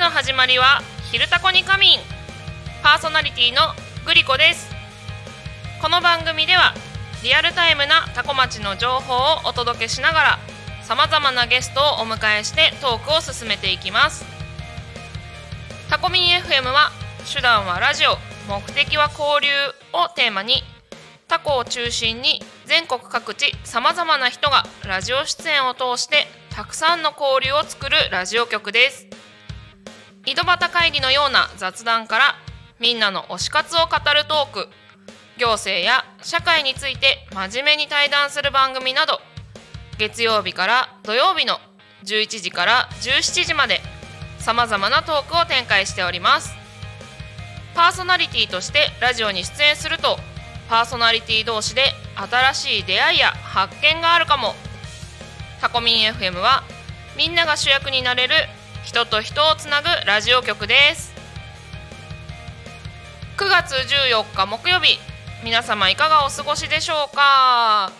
[0.00, 0.80] の始まりは
[1.12, 2.00] 「昼タコに仮眠」
[2.82, 3.74] パーソナリティの
[4.06, 4.70] グリコです。
[5.82, 6.72] この番組では
[7.22, 10.38] リアルタイムなタコ町の情報をお届けしながら
[10.82, 14.24] さまざまなゲストをお迎えしてトークを進めていきます。
[15.90, 16.90] タコミン FM は
[17.30, 18.16] 手段はラジオ
[18.48, 19.50] 目的は交流
[19.92, 20.64] をテーマに
[21.28, 29.19] タコを中心に全国各地さまざまな人がラジオ出演を通してたくさんの交流を作るラジオ局です。
[30.26, 32.34] 井戸端会議のような雑談から
[32.78, 34.68] みんなの推し活を語るトーク
[35.38, 39.20] 行政や社会について真面目に対談する番組など
[39.98, 41.54] 月曜日から土曜日の
[42.04, 43.80] 11時から17時まで
[44.38, 46.54] さまざまなトークを展開しております。
[47.74, 50.18] パーソナリティとしてラジオに出演すると
[50.68, 54.54] パーソナリティ同士で新しい出会いや発見があるかも。
[55.60, 56.62] タコミン FM は
[57.16, 58.34] みんなが主役になれる
[58.84, 61.12] 人と人をつなぐラジオ局です。
[63.36, 64.98] 9月14日木曜日
[65.44, 67.92] 皆様いかがお過ごしでしょうか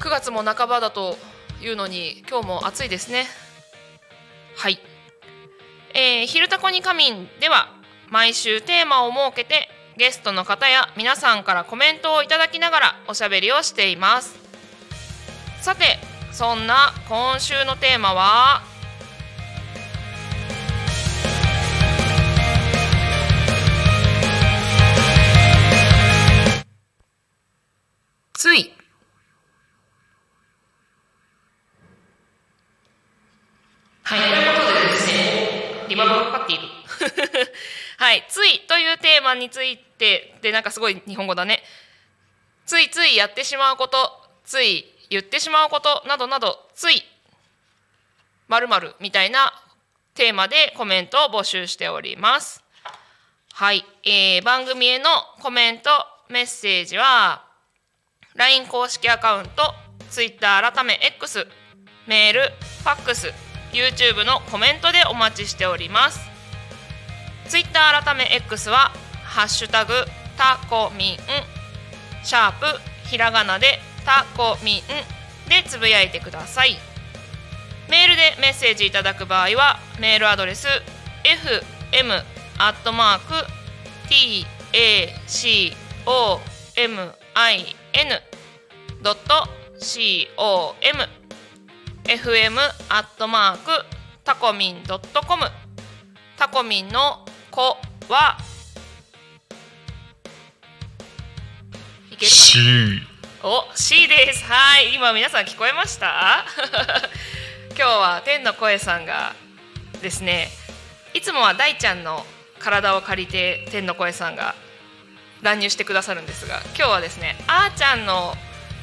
[0.00, 1.16] ？9月も半ばだと
[1.62, 3.26] いうのに今日も暑いですね。
[4.56, 4.78] はい。
[5.94, 7.68] えー、昼タコに仮眠では
[8.10, 14.36] 毎週テーマを設けてゲストの方や皆さんからコメントをいただきながらおしゃべりをしています。
[15.60, 15.98] さて
[16.32, 18.62] そんな今週のテーマは
[28.36, 28.72] つい。
[34.02, 34.20] はい。
[34.20, 36.62] ということでですねリバーブがかかっている
[37.98, 41.62] はいついというテーマについてでなんかすごい日本語だね。
[42.66, 43.96] ついついやってしまうこと
[44.44, 47.02] つい言ってしまうことなどなどつい。
[48.48, 48.68] まる
[49.00, 49.52] みたいな
[50.14, 52.62] テーマでコメントを募集しております。
[53.54, 55.08] はい、えー、番組への
[55.40, 55.90] コメント
[56.28, 57.45] メッセージは
[58.36, 59.74] LINE 公式アカウント
[60.10, 61.46] Twitter 改め X
[62.06, 62.40] メール
[62.82, 63.32] ファックス
[63.72, 66.20] YouTube のコメントでお待ちしております。
[67.48, 68.92] ツイッター改め X は
[69.24, 69.92] ハッシュタグ
[70.36, 71.16] タコミン
[72.24, 72.66] シャープ
[73.08, 74.82] ひらがなでタコミン
[75.48, 76.76] でつぶやいてください。
[77.88, 80.66] メールでメッセージいただく場合はメールアドレス
[81.92, 82.22] fm
[82.58, 83.34] アットマーク
[86.04, 87.25] tacom
[89.02, 89.46] ドット
[90.38, 91.02] com
[92.04, 92.58] fm
[92.88, 93.70] アットマーク
[94.24, 95.44] タコミンドットコム
[96.38, 97.60] タコミンの子
[98.08, 98.38] は
[102.10, 103.02] いける C
[103.42, 104.42] お C です。
[104.44, 104.94] はい。
[104.94, 106.42] 今皆さん聞こえました？
[107.76, 109.34] 今日は天の声さんが
[110.00, 110.48] ですね
[111.12, 112.24] いつもは大ちゃんの
[112.58, 114.54] 体を借りて天の声さんが
[115.42, 118.34] 乱入してくださるんですが今日はですねあーちゃんの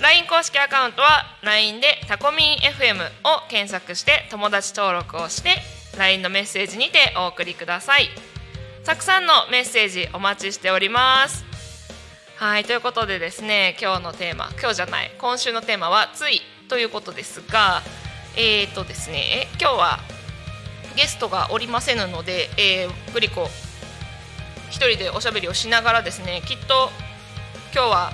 [0.00, 5.62] LINE 公式アカウントは LINE でタコミン FM を検索して友達登録をして
[5.96, 8.08] LINE のメッセージにてお送りください。
[8.84, 11.53] たくさんのメッセージお待ちしております。
[12.36, 17.80] はいということでですね今日のテーマ今日じゃない今週のテーマは「つい」ということですが
[18.36, 20.00] えっ、ー、とですね今日は
[20.96, 23.48] ゲストがおりませんので、えー、グリコ
[24.68, 26.90] 一人でおしゃべりをしながらですねきっと
[27.72, 28.12] 今日は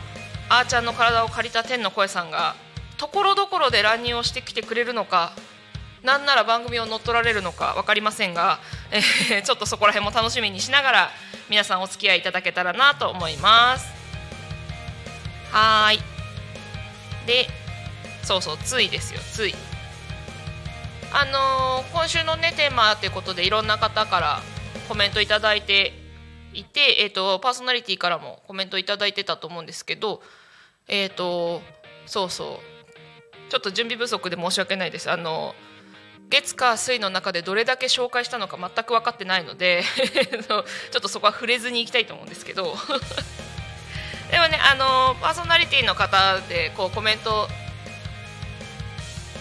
[0.50, 2.56] あーちゃんの体を借りた天の声さんが
[2.98, 5.32] ところどころで乱入をしてきてくれるのか
[6.02, 8.58] なんなら番組を乗っ取られるのか分かりませんが、
[8.90, 11.10] えー、ちょっとそこら辺も楽しみにしながら
[11.48, 13.99] 皆さんお付き合いいただけたらなと思います。
[15.52, 15.98] はい。
[17.26, 17.46] で
[18.22, 19.54] そうそうついですよつい。
[21.12, 24.40] あのー、今週のねテーマということでいろんな方から
[24.88, 25.92] コメントいただいて
[26.52, 30.22] いて、えーと、パーソナリティからもコメントいただいてたと思うんですけど
[30.88, 31.62] えっ、ー、と
[32.06, 33.50] そうそう。
[33.50, 35.10] ちょっと準備不足で申し訳ないです。
[35.10, 35.54] あの
[36.30, 39.82] 月火水の中でどれだけ紹介したのか全く分かってないので
[40.46, 42.76] ちょっとそこは触れずにいきたいと思うんですけど。
[44.30, 47.48] でもねあのパーソナリティの方でこうコメント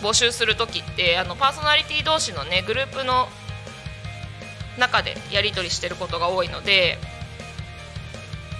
[0.02, 3.28] 募集する時ってあのパーソナリティ同士のねグループの
[4.80, 6.98] 中でやり取りしてることが多いので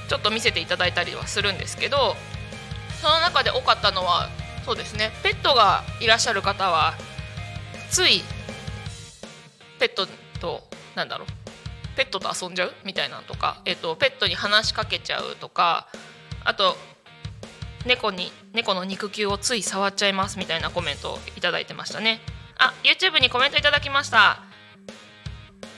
[0.10, 2.16] ちょっと見せていただいたりはするんですけど
[3.02, 4.30] その中で多かったのは
[4.66, 6.94] そうですねペットがいらっしゃる方は
[7.90, 8.22] つい
[9.80, 10.08] ペット
[10.40, 10.62] と
[10.96, 11.28] なんだろう
[11.96, 15.88] ペットと遊んじゃうみたいなのとか、えーと、ペットに話しかけちゃうとか
[16.46, 16.78] あと
[17.86, 22.20] 猫に猫の肉球をつい触っちゃいますみたいなコメントをいただいてましたね。
[22.58, 24.42] あ YouTube にコメントいただきました。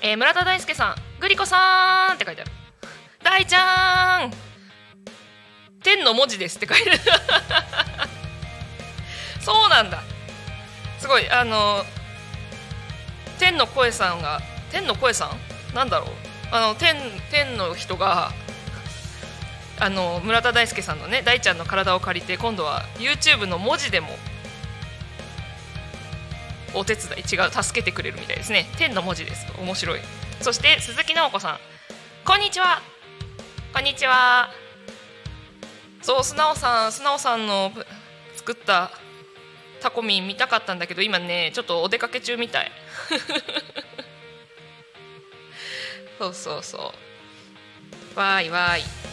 [0.02, 2.52] えー、村田大輔さんグリコさんって書いてある。
[3.24, 4.32] 大ちゃん。
[5.84, 7.00] 天の文字ですって書いてある。
[9.42, 10.02] そうなんだ。
[11.00, 11.86] すごいあの
[13.40, 14.42] 天の声さんが
[14.72, 15.26] 天の声さ
[15.72, 15.76] ん？
[15.76, 16.10] なんだろう。
[16.52, 16.96] あの天
[17.32, 18.32] 天の人が
[19.82, 24.10] あの村田大輔さんのね大ちゃんの体を借りて今度は YouTube の文字でも
[26.76, 28.68] お手伝い違う助けてくれるみたいですね。
[28.78, 29.48] 天の文字です。
[29.60, 30.00] 面白い。
[30.40, 31.58] そして鈴木直子さん。
[32.24, 32.80] こんにちは。
[33.74, 34.52] こんにちは。
[36.04, 37.72] そう素直さん素直さんの
[38.36, 38.92] 作った
[39.82, 42.72] タコミン見たかったんだけど今ねちょっとお出かけ中みたい。
[46.20, 46.94] そうそうそ
[48.16, 48.20] う。
[48.20, 49.11] わーいわーい。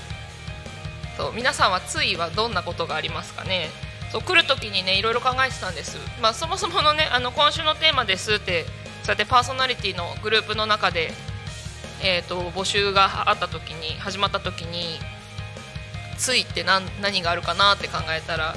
[1.18, 3.70] そう皆さんはついはどんなことがありますかね？
[4.12, 8.64] そう来る時にねいろいろ考えてたんです、まあ、そもそものねあの今週のテーマですって
[9.02, 11.10] そうやってパーソナリティのグループの中で、
[12.02, 14.98] えーと、募集があった時に始まった時に
[16.16, 18.54] ついって何何があるかなって考えたら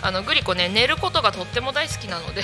[0.00, 2.42] あのグリコね寝ることがとっても大好きなので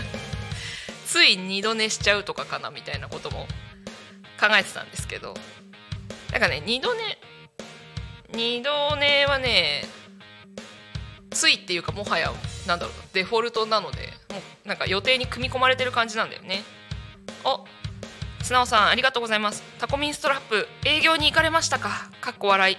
[1.06, 3.46] つい二度寝しちゃうとかかなみたいなことも
[4.40, 5.34] 考えてたんですけど。
[6.32, 7.18] なんかね二度寝
[8.32, 9.84] 二度寝はね
[11.30, 12.32] ついっていうかもはや
[12.66, 16.62] なんだろうデフォルトなのでもうなんか予定に組み込まれてる感じなんだよね。
[17.44, 17.64] お
[18.42, 19.62] 素直さんありがとうございます。
[19.78, 22.10] タコミンストラップ営業に行かれましたか？
[22.20, 22.76] かっこ笑い。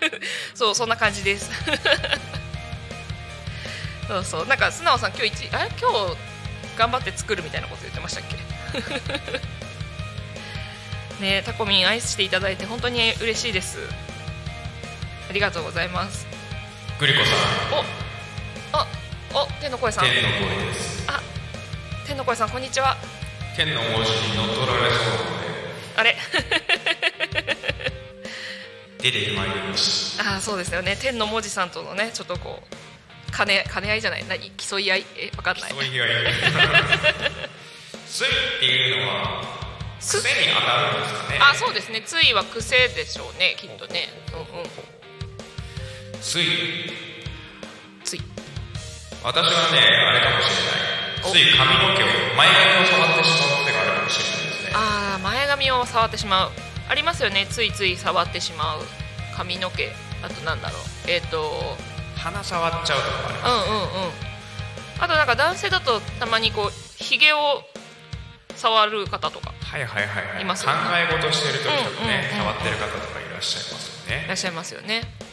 [0.54, 1.50] そうそんな感じです。
[4.06, 5.70] そうそうなんか素直さん今日一あれ？
[5.80, 6.16] 今日
[6.76, 8.24] 頑張って作るみたいなこと言ってましたっ
[11.20, 11.22] け？
[11.24, 13.78] ねタコミン愛していただいて本当に嬉しいです。
[15.28, 16.26] ありがとうございます。
[16.98, 17.34] グリコさん。
[17.78, 18.86] おあ
[19.34, 20.04] お天の声さん。
[20.04, 21.04] 天の声です。
[21.06, 21.20] あ
[22.06, 22.96] 天の声さんこんにちは。
[23.56, 25.48] 天の文字に乗っ取られそうなので。
[25.96, 26.16] あれ。
[29.00, 30.96] 出てまいりましたあそうですよね。
[30.96, 34.24] 天の文字さんとのねちょっとこう兼ね兼ね合いじゃない？
[34.26, 35.06] 何競い合い？
[35.16, 35.70] えわかんない。
[35.72, 36.10] 競い合い。
[38.08, 38.30] ついっ
[38.60, 39.42] ていうのは
[40.00, 41.38] 癖に当たるんですかね。
[41.42, 42.00] あそうですね。
[42.00, 44.08] ついは癖でしょうねきっとね
[46.28, 46.44] つい。
[48.04, 48.20] つい。
[49.24, 51.48] 私はねあれかもしれない。
[51.48, 52.06] つい髪の毛を
[52.36, 54.72] 前髪を触ってしまう癖があるかもしれないですね。
[54.74, 56.50] ああ前髪を触ってしまう。
[56.90, 57.46] ありますよね。
[57.48, 58.80] ついつい触ってしまう。
[59.34, 59.90] 髪の毛。
[60.22, 60.80] あとなんだろう。
[61.10, 61.48] えっ、ー、と。
[62.18, 63.74] 鼻触っちゃうとかありますね。
[63.74, 64.12] うんうんうん。
[65.00, 67.38] あとなんか男性だとたまにこうひげを
[68.54, 69.54] 触る方とか。
[69.62, 70.42] はいはいはいはい。
[70.42, 70.78] いますよね。
[70.78, 71.70] 考え事してる時と
[72.02, 74.24] かね、触ってる方とかいらっしゃいますよね。
[74.26, 75.27] いらっしゃいますよね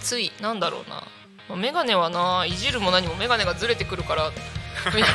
[0.00, 1.02] ついなんだろうな。
[1.56, 4.30] 眼鏡はないじるも何も眼鏡がずれてくるから
[4.94, 5.14] みたい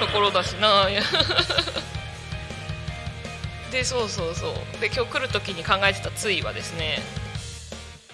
[0.00, 0.86] ところだしな。
[3.70, 4.80] でそうそうそう。
[4.80, 7.02] で今日来る時に考えてたついはですね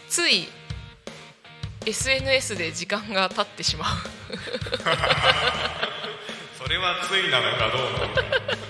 [0.08, 0.48] つい
[1.86, 3.96] SNS で時間が経ってしまう。
[6.62, 8.69] それはついなのかどうか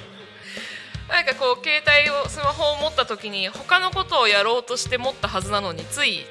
[1.10, 6.24] なんかこう携帯をスマホを持った時に他のことをやろうとして持ったはずなのについ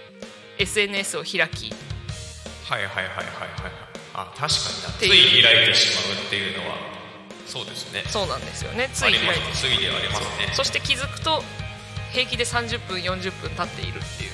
[0.58, 1.74] SNS を開き。
[2.64, 4.54] はいはいはいはいはいあ確かにな。
[4.90, 6.76] つてい開いてしまうっていうのは
[7.46, 8.04] そうですね。
[8.08, 8.90] そうなんですよね。
[8.94, 9.56] つい開いて。
[9.56, 9.62] す。
[9.64, 10.54] ついではありますね。
[10.54, 11.42] そして気づくと
[12.12, 14.32] 平気で30分40分経っているっていう。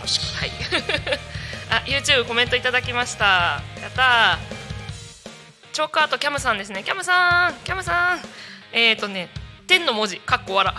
[0.00, 1.20] 確かはい。
[1.70, 3.62] あ YouTube コメントいただきました。
[3.80, 4.60] やったー。
[5.72, 6.82] チョーカーとキャムさんですね。
[6.82, 8.20] キャムさんキャムさん。
[8.72, 9.28] えっ、ー、とね
[9.70, 10.16] 天の文字。
[10.18, 10.74] かっこわら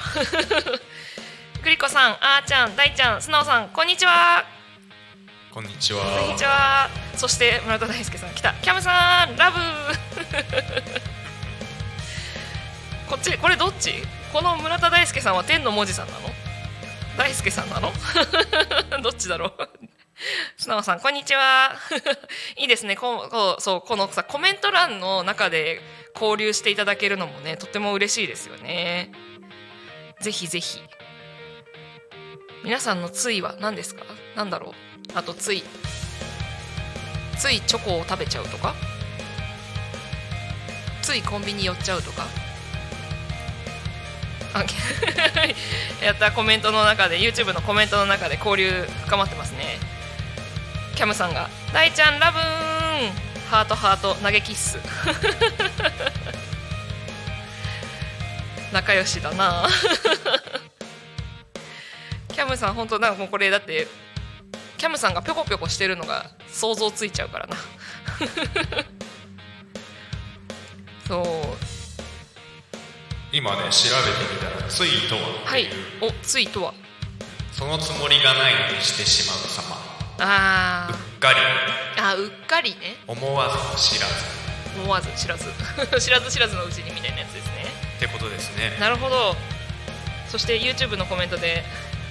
[1.63, 4.43] グリコさんあーちゃん大ちゃん素直さんこんにちは。
[5.47, 6.03] にこんにちは。
[6.19, 6.89] こんにちは。
[7.15, 8.53] そして村田大輔さん来た。
[8.55, 9.59] キャムさんラブ。
[13.09, 13.93] こっちこれどっち？
[14.33, 16.19] この村田大輔さんは天の文字さんなの？
[17.17, 17.93] 大輔さんなの？
[19.01, 19.69] どっちだろう？
[20.57, 21.73] 素直さんこんにちは。
[22.57, 22.95] いいですね。
[22.95, 25.81] こうこうそうこのさコメント欄の中で
[26.13, 29.11] 交流していただけるのもねとても嬉しいですよね。
[30.21, 30.81] ぜひぜひ。
[32.63, 34.03] 皆さんのついは何ですか？
[34.35, 34.75] 何だろ
[35.15, 35.17] う？
[35.17, 35.63] あとつい
[37.37, 38.75] ついチョコを食べちゃうとか？
[41.01, 42.27] ついコンビニ寄っちゃうとか？
[46.03, 46.31] やった。
[46.31, 49.79] コメントの中で YouTube のコメントの中で交流深まってますね。
[50.95, 53.11] キャムさんが「大ちゃんラブーン!」
[53.49, 54.77] ハートハート投げキッス。
[58.71, 59.67] 仲良しだな。
[62.31, 63.89] キャムさん本当なんかもうこれだって
[64.77, 67.57] キャムさんがぴょこぴょこしてるのが想像ついちゃうからな。
[71.07, 71.25] そう。
[73.33, 73.95] 今ね調べ
[74.25, 75.67] てみたらついとははい。
[75.99, 76.73] おついとは。
[77.51, 79.90] そのつもりがないのにしてしまう様
[80.23, 81.39] あうっかり。
[81.39, 82.95] ーあうっかりね。
[83.07, 84.13] 思わず知らず。
[84.79, 85.45] 思わず知らず。
[85.99, 87.65] 知らず知らずのうちにみたいなやつですね。
[87.97, 88.77] ってことですね。
[88.79, 89.35] なるほど。
[90.29, 91.65] そして YouTube のコメントで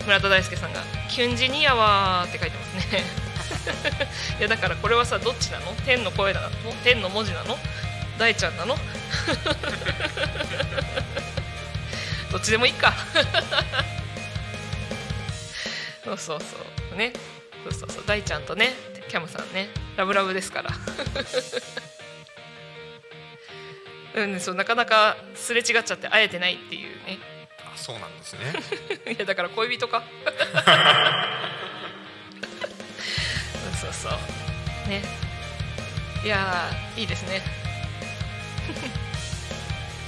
[0.05, 3.05] 村田大輔さんが「キュンジニアは」って書いてますね。
[4.39, 5.73] いやだからこれはさどっちなの？
[5.87, 6.51] 天の声なの？
[6.85, 7.57] 天の文字なの？
[8.19, 8.77] 大ちゃんなの？
[12.31, 12.93] どっちでもいいか。
[16.05, 16.57] そうそうそ
[16.95, 16.97] う。
[16.99, 17.13] ね
[17.65, 18.05] そうそうそう。
[18.07, 18.73] 大ちゃんとね
[19.09, 19.69] キャムさんね。
[19.97, 20.71] ラブラブですから。
[24.15, 27.19] うんそうなかなかすれ違っちゃって会えてないっていうね。
[27.61, 28.41] あそうなんですね。
[29.15, 30.03] いやだから恋人か。
[33.81, 34.89] そうそうそう。
[34.89, 35.03] ね。
[36.25, 37.43] いやーいいですね。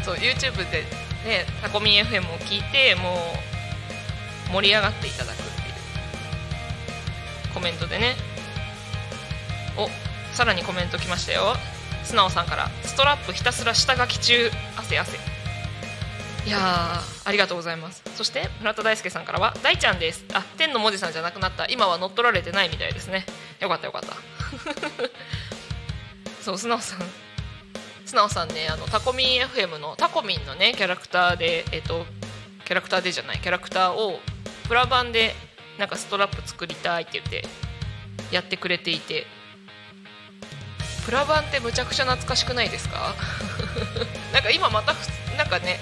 [0.04, 0.82] そう YouTube で
[1.24, 3.34] ねタコミン FM を聞いても
[4.50, 5.41] う盛り上がっていただく
[7.52, 8.16] コメントでね。
[9.76, 9.88] お
[10.34, 11.54] さらにコメント来ましたよ。
[12.04, 12.68] 素直さんから。
[12.82, 14.50] ストラップひたすら下書き中。
[14.76, 15.18] 汗汗。
[16.44, 18.02] いやーありがとうございます。
[18.16, 20.24] そして村田大輔さんからは大ちゃんです。
[20.32, 21.66] あ天の文字さんじゃなくなった。
[21.66, 23.24] 今は乗っ取られてないみたいですね。
[23.60, 24.16] よかったよかった。
[26.42, 26.98] そう素直さん。
[28.12, 32.04] 素直さんねあのタコミン FM のタコミンのねキャラクターでえっと
[32.66, 34.18] キャラクターでじゃないキャラクターを
[34.68, 35.34] プラ版で
[35.78, 37.44] なんかストラップ作りたいって言って
[38.30, 39.26] やってくれていて。
[41.04, 43.12] プラ版ってむちゃくちゃ懐かしくないですか？
[44.32, 44.94] なんか今また
[45.36, 45.80] なんかね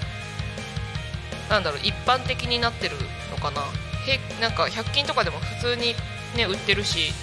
[1.47, 2.95] なんだろう一般的になってる
[3.29, 3.61] のかな？
[4.07, 5.95] へなんか100均とかでも普通に
[6.35, 7.13] ね売ってるし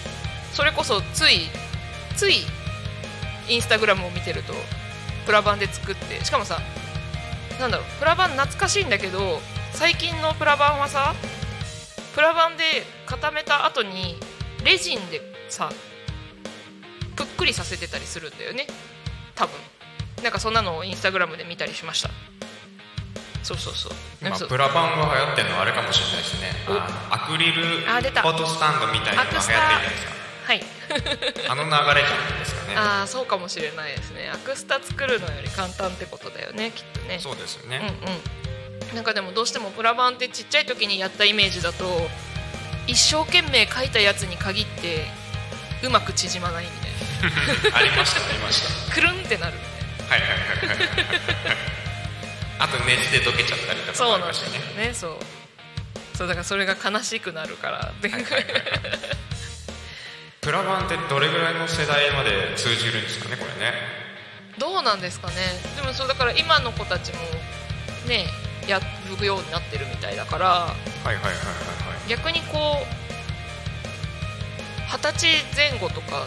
[0.55, 1.49] それこそつい
[2.17, 2.47] つい
[3.49, 4.55] インスタグラムを見てると
[5.27, 6.61] プラ版で作ってしかもさ
[7.59, 11.17] なんだろうプラ版懐かしいんだけど最近のプラ版はさ
[12.19, 12.65] プラ版で
[13.07, 14.17] 固めた後に
[14.65, 15.71] レジンでさ
[17.15, 18.67] ぷっくりさせてたりするんだよね。
[19.37, 19.55] 多分。
[20.25, 22.11] なんかそんなのをインスタグラムで見たりしました。
[23.45, 23.93] そうそうそう。
[24.21, 24.49] なんまあ、かそう。
[24.49, 26.49] プラバンが流行ってるのはあれかもしれないですね
[27.11, 30.13] アクリルフォトスタンドみたいなのが流行ってるじゃないですか。
[30.43, 30.63] はい。
[31.51, 32.77] あの流れじゃないですかね。
[32.77, 34.29] ああそうかもしれないですね。
[34.35, 37.21] アクスタ作るのより簡単ってことだよねきっとね。
[37.21, 37.95] そうですようんね、
[38.43, 38.48] うん
[38.95, 41.85] なんかでもどうしてもプラバンってちっちゃい時にやったイメージだと
[42.87, 45.05] 一生懸命書いたやつに限って
[45.85, 46.91] うまく縮まないみたい
[47.75, 49.55] ありましたありましなくるんってなる。
[50.09, 50.89] たはいはいはいはい。
[52.61, 54.87] あと熱で溶けちゃったりとかもありそうなんだよましたね。
[54.89, 55.19] ねそう。
[56.17, 57.93] そうだからそれが悲しくなるから。
[60.41, 63.75] プラバンってどれぐらいの世代まで通じるんですかねこれね。
[64.59, 65.35] どうなんですかね。
[65.77, 67.19] でもそうだから今の子たちも
[68.07, 68.27] ね
[68.69, 68.81] や
[69.19, 71.33] るようになってるみたいだからはいはいはいはいは
[72.07, 72.09] い。
[72.09, 73.09] 逆にこう
[74.91, 76.27] 二十歳前後とか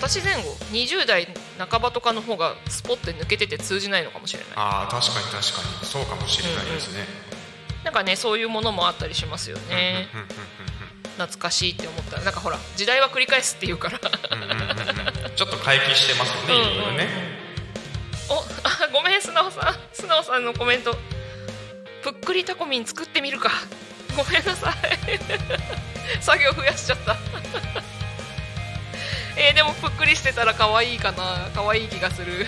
[0.00, 4.48] 二十歳前後20代半ばとかの方がスポッて抜けてて通じないのかもしれない。
[4.56, 5.40] ああ確かに確か
[5.80, 5.86] に。
[5.86, 7.06] そうかもしれないですね、
[7.84, 10.08] なんかねそういうものもあったりしますよね。
[10.14, 10.32] うんうんうん
[11.12, 14.00] 懐かしいって思ったらなんかほら時代は繰り返すっていうから。
[14.32, 14.70] うんうんうんうん。
[14.70, 17.08] うんちょっと回帰してますよね、いろいろね。
[18.30, 20.96] おあごめん素直さん素直さんのコメント
[22.32, 23.50] くりタコミン作ってみるか。
[24.16, 24.74] ごめんなさい。
[26.22, 27.18] 作業増やしちゃった。
[29.36, 31.50] えーでもぷっくりしてたら可愛いかな。
[31.54, 32.46] 可愛い気がする。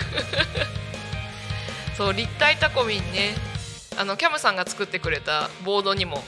[1.95, 3.35] そう立体タコミンね。
[3.95, 6.23] あのキャムさんが作ってくれたボードにも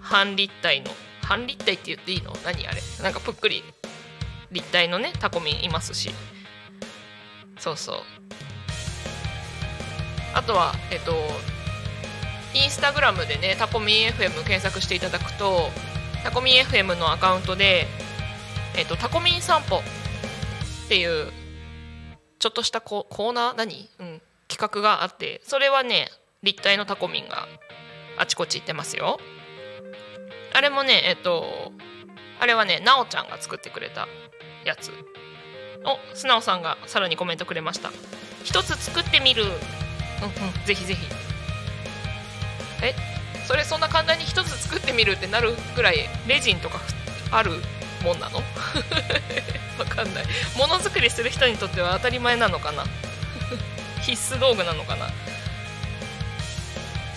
[0.00, 0.92] 半立体の。
[1.22, 2.36] 半立体って言っていいの？
[2.44, 2.82] 何あれ？
[3.04, 3.62] なんかぷっくり
[4.50, 6.12] 立体のねタコミンいますし。
[7.56, 8.02] そうそう。
[10.34, 11.55] あとはえっと
[12.56, 15.68] インスタグラムでねタコミン FM 検索していただくと
[16.24, 17.86] タコミン FM のアカウントで
[18.76, 19.80] えっとタコミン散歩っ
[20.88, 21.30] ていう
[22.38, 23.54] ちょっとしたココーナー？
[23.54, 26.08] 何、うん、企画があってそれはね
[26.42, 27.46] 立体のタコミンが
[28.18, 29.18] あちこち行ってますよ。
[30.54, 31.72] あれもねえっと
[32.40, 34.08] あれはねなおちゃんが作ってくれた
[34.64, 34.90] やつ。
[35.84, 37.90] お素直さんがさらにコメントくれました。
[38.44, 39.44] 一つ作ってみる。
[39.44, 39.52] うんうん。
[40.64, 41.25] ぜひぜひ。
[42.82, 42.94] え
[43.46, 46.80] それそんな簡単に一つ作ってみるってなるぐらいレジンとか
[47.30, 47.50] ある
[48.02, 48.38] もんなの？
[49.78, 50.24] わかんない。
[50.56, 52.84] ものづくりする人にとっては当たり前なのかな？
[54.02, 55.06] 必須道具なのかな？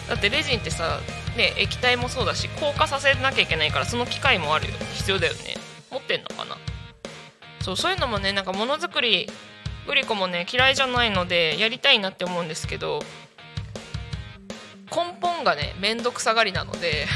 [0.08, 1.00] だってレジンってさ
[1.36, 4.74] ね液体もそうだし硬化させなきゃいけないからその機械もあるよ。
[4.96, 5.56] 必要だよね。
[5.92, 6.58] 持ってんのかな？
[7.62, 9.30] そうそういうのもねなんかものづくり
[9.86, 13.04] グリコもね嫌いじゃないのでやりたいなって思うんですけど
[14.92, 17.08] 根本がね面倒くさがりなので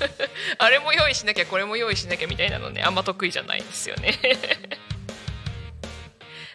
[0.58, 4.18] あれも用意しなきゃこれも用意しなきゃみたいなのねあんま得意じゃないんですよね。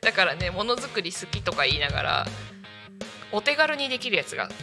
[0.02, 2.28] だからねものづくり好きとか言いながら
[3.32, 4.54] お手軽にできるやつが好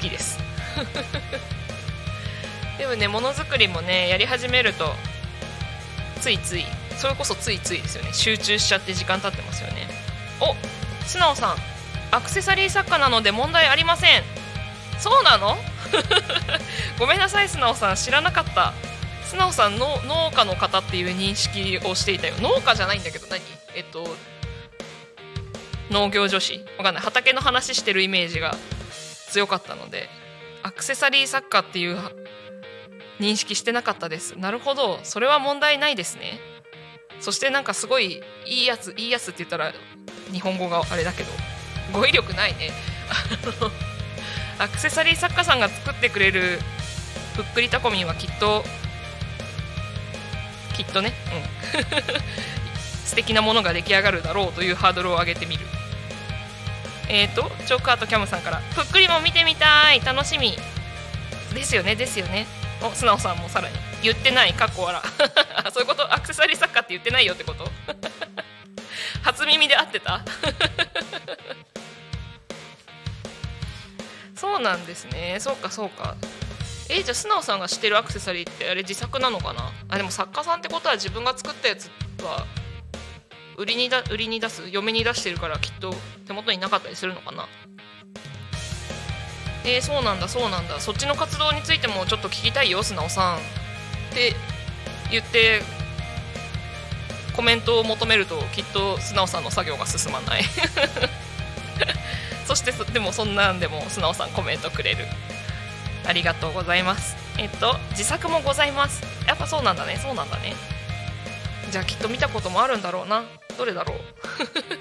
[0.00, 0.38] きです。
[2.78, 4.94] でもねものづくりもねやり始めると
[6.20, 6.64] ついつい
[6.96, 8.14] それこそついついですよね。
[8.14, 9.88] 集中しちゃって時間経ってますよね。
[10.40, 10.56] お
[11.06, 11.56] 素直さん
[12.10, 14.43] アクセサリー作家なので問題ありません。
[15.04, 15.58] そうなの？
[16.98, 17.96] ごめんなさい素直さん。
[17.96, 18.72] 知らなかった。
[19.28, 22.34] 素直さんの農家の方っていう認識をしていたよ。
[22.38, 23.42] 農家じゃないんだけど何？
[23.74, 24.16] えっと
[25.90, 26.58] 農業女子？
[26.78, 27.02] わかんない。
[27.02, 28.56] 畑の話してるイメージが
[29.30, 30.08] 強かったので。
[30.62, 31.98] アクセサリー作家っていう
[33.20, 34.38] 認識してなかったです。
[34.38, 35.00] なるほど。
[35.02, 36.40] それは問題ないですね。
[37.20, 39.74] そしてなんかすごいいいやついいやつって言ったら
[40.32, 41.30] 日本語があれだけど。
[41.92, 42.72] 語彙力ないね。
[43.10, 43.14] あ
[43.62, 43.70] の
[44.58, 46.60] アクセサリー作家さんが作ってくれる
[47.36, 48.64] ふっくりタコミンはきっと
[50.76, 51.12] きっとね
[51.74, 51.84] うん。
[53.04, 55.66] 素敵なものが出来上がるだろうというハードルを上げてみる。
[57.08, 60.00] えっ、ー、とチョークアートキャムさんから「ふっくりも見てみたい。
[60.04, 60.56] 楽しみ」
[61.52, 62.46] ですよねですよね。
[62.82, 63.74] お素直さんもさらに。
[64.02, 64.52] 言ってない。
[64.54, 65.00] かっこ笑
[65.72, 66.12] そういうこと？
[66.12, 67.70] アクセサリー作家って言ってないよってこと？
[69.22, 70.22] 初耳で合ってた？
[74.34, 75.36] そうなんですね。
[75.40, 76.16] そうかそうか。
[76.90, 79.72] えじゃあ素直さんが知ってるアクセサリーってあれ自作なのかな？
[79.88, 81.88] あでも作家さんってことは自分が作ったやつ
[82.22, 82.44] は
[83.56, 85.94] 売りにだ売りに出す嫁に出してるからきっと
[86.26, 87.46] 手元になかったりするのかな？
[89.64, 90.78] えー、そうなんだそうなんだ。
[90.78, 93.36] そっちの活動についてもちょっと聞きたいよ素直さん。
[93.36, 93.40] っ
[94.12, 94.34] て
[95.10, 95.62] 言って
[97.34, 100.42] コメントを求めるときっと素直さんの作業が進まない。
[102.54, 105.06] そしてでもそんなんでも素直さんコメントくれる。
[106.06, 107.16] ありがとうございます。
[107.36, 109.02] えっと自作もございます。
[109.26, 109.96] やっぱそうなんだね。
[109.96, 110.54] そうなんだね。
[111.72, 113.24] じゃあきっと見たこともあるんだろうな。
[113.58, 113.98] どれだろう。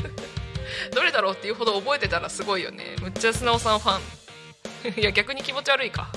[0.94, 2.96] どれだろうっていうほど覚えてたらすごいよね。
[3.02, 4.94] むっちゃ素直さんファン。
[5.02, 6.10] いや逆に気持ち悪いか。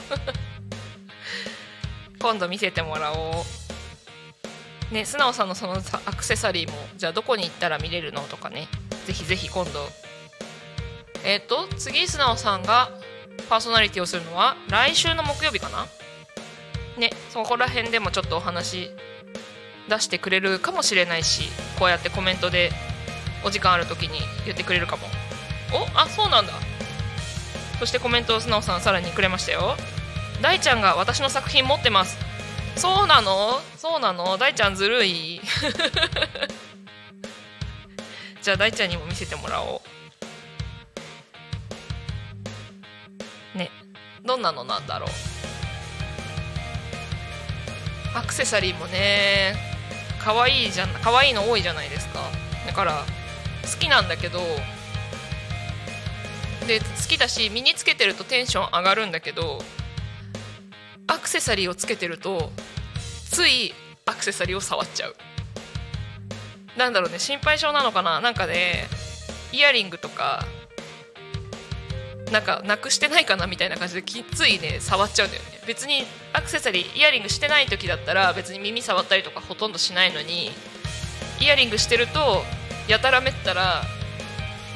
[2.20, 3.46] 今度見せてもらお
[4.90, 4.94] う。
[4.94, 8.68] ね素直さんのそのアクセサリーもじゃあどこに行ったら見れるのとかね。
[9.06, 9.88] ぜひぜひ今度
[11.26, 12.88] えっ、ー、と次素直さんが
[13.50, 15.86] パーソナリティをするのは来週の木曜日かな？
[16.98, 18.90] ねそこら辺でもちょっとお話
[19.88, 22.70] 出してくれるかもしれないしこうやってコメントで
[23.44, 25.02] お時間ある時に言ってくれるかも。
[25.72, 26.52] おあそうなんだ。
[27.80, 29.76] そしてコメントを素直さんさらにくれましたよ。
[30.40, 32.16] 大ちゃんが私の作品持ってます。
[32.76, 33.60] そうなの？
[33.76, 34.38] そうなの？
[34.38, 35.40] 大ちゃんずるい。
[38.42, 39.95] じゃあ大ちゃんにも見せてもらおう。
[44.26, 45.10] どんなのなんだろう。
[48.14, 49.54] アクセサリーもね
[50.18, 52.20] 可愛いじゃん可愛いの多いじゃないですか。
[52.66, 53.04] だから
[53.62, 54.40] 好きなんだけど
[56.66, 59.60] で好きだし身につけてるとテンション上がるんだけど
[61.06, 62.50] アクセサリーをつけてると
[63.30, 63.72] つい
[64.06, 65.16] アクセサリーを触っちゃう。
[66.76, 68.20] なんだろうね心配性なのかな。
[68.20, 68.88] なんかね
[69.52, 70.44] イヤリングとか
[72.30, 75.60] なんかなくしてないかなみたいな感じできついね触っちゃうんだよね。
[75.66, 80.50] 別にアクセサリーイヤリングしてない時だったら別に耳触ったりとかほとんどしないのに
[81.40, 82.42] イヤリングしてると
[82.88, 83.82] やたらめったら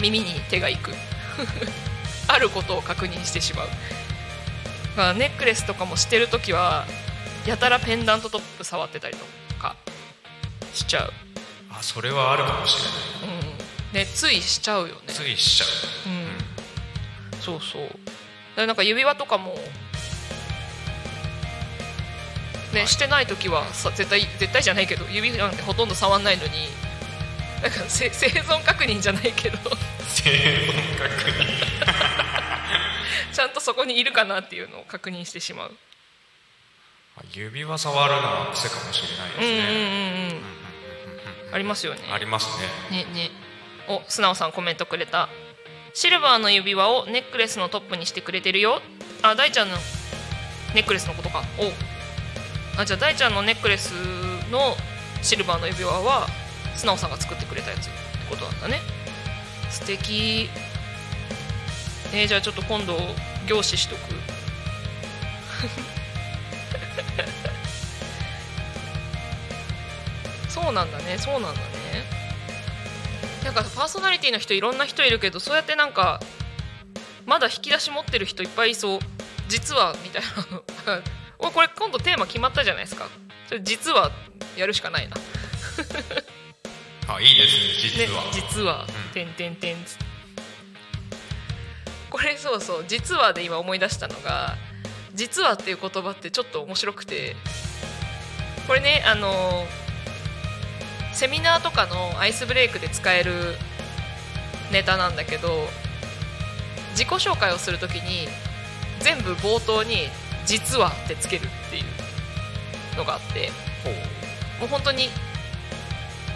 [0.00, 0.92] 耳に手がいく。
[2.28, 3.68] あることを確認してしまう。
[4.96, 6.86] まあネックレスとかもしてる時は
[7.46, 9.24] やたらペンダントトップ触ってたりと
[9.60, 9.76] か
[10.74, 11.12] しちゃう、
[11.70, 13.40] あそれはあるかもしれない。
[13.40, 15.00] うん、ねついしちゃうよね。
[15.08, 15.64] ついしちゃ
[16.06, 16.08] う。
[16.08, 16.19] うん
[17.40, 18.66] そうそう。
[18.66, 19.54] なんか指輪とかも
[22.72, 22.88] ね、はい。
[22.88, 26.50] してない時はさ絶対絶対じゃないけど指なんてほとんど触んないのに
[27.62, 29.58] なんかせ 生存確認じゃないけど。
[30.08, 31.60] 生存確認。
[33.32, 35.76] ちゃんとそこにいるかなっていうのを確認してしまう。
[37.16, 40.60] あ指輪触るのは癖かもしれないですね、うん
[41.52, 42.00] ありますよね。
[42.12, 42.48] あります
[42.90, 43.04] ね。
[43.04, 43.30] ねね。
[43.88, 45.28] お素直さんコメントくれた
[45.92, 48.80] シルバーの指輪をネックレスのトップにしてくれてるよ。
[49.22, 49.76] あ大ちゃんの
[50.74, 51.42] ネックレスのことか。
[51.58, 53.92] おあじゃあ大ちゃんのネックレス
[54.50, 54.76] の
[55.22, 56.26] シルバーの指輪は
[56.76, 57.90] 素直さんが作ってくれたやつって
[58.30, 58.80] ことなんだね。
[59.70, 60.48] 素敵。
[62.12, 62.96] えーじゃあちょっと今度
[63.46, 64.00] 凝視しとく。
[70.48, 71.79] そうなんだねそうなんだね。
[73.44, 76.20] なんかパーソナリティの人いろんな人いるけどそうやってなんか
[77.26, 78.98] まだ引き出し持ってる人いっぱいいそう。
[79.48, 80.22] 実はみたい
[80.86, 81.02] な。
[81.50, 83.08] これ今度テーマ決まったじゃないですか。
[83.62, 84.10] 実は
[84.56, 85.16] やるしかないな。
[87.08, 88.84] あいいですね実は、ね、実は。
[88.84, 89.76] うん「てんてんてん」
[92.10, 94.56] これそうそう「実は」で今思い出したのが
[95.14, 97.36] 「実は」っていう言葉ってちょっと面白くて。
[98.66, 99.66] これねあの
[101.12, 103.56] セミナーとかのアイスブレイクで使える
[104.72, 105.68] ネタなんだけど
[106.92, 108.28] 自己紹介をするときに
[109.00, 110.08] 全部冒頭に
[110.46, 111.84] 「実は」ってつけるっていう
[112.96, 113.50] のがあって
[114.60, 115.10] もう本当に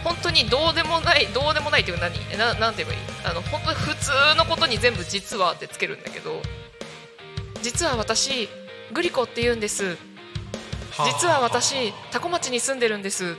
[0.02, 2.18] 本当にどうでもないどうでもないっていうか何？
[2.30, 3.00] えななんて言えばいい？
[3.24, 6.42] あの本当に普通のことに全部「実は」ってつけるんだけど
[7.62, 8.48] 実は私
[8.92, 9.96] グリコって言うんです。
[11.04, 13.36] 実は私多古町に住んでるんです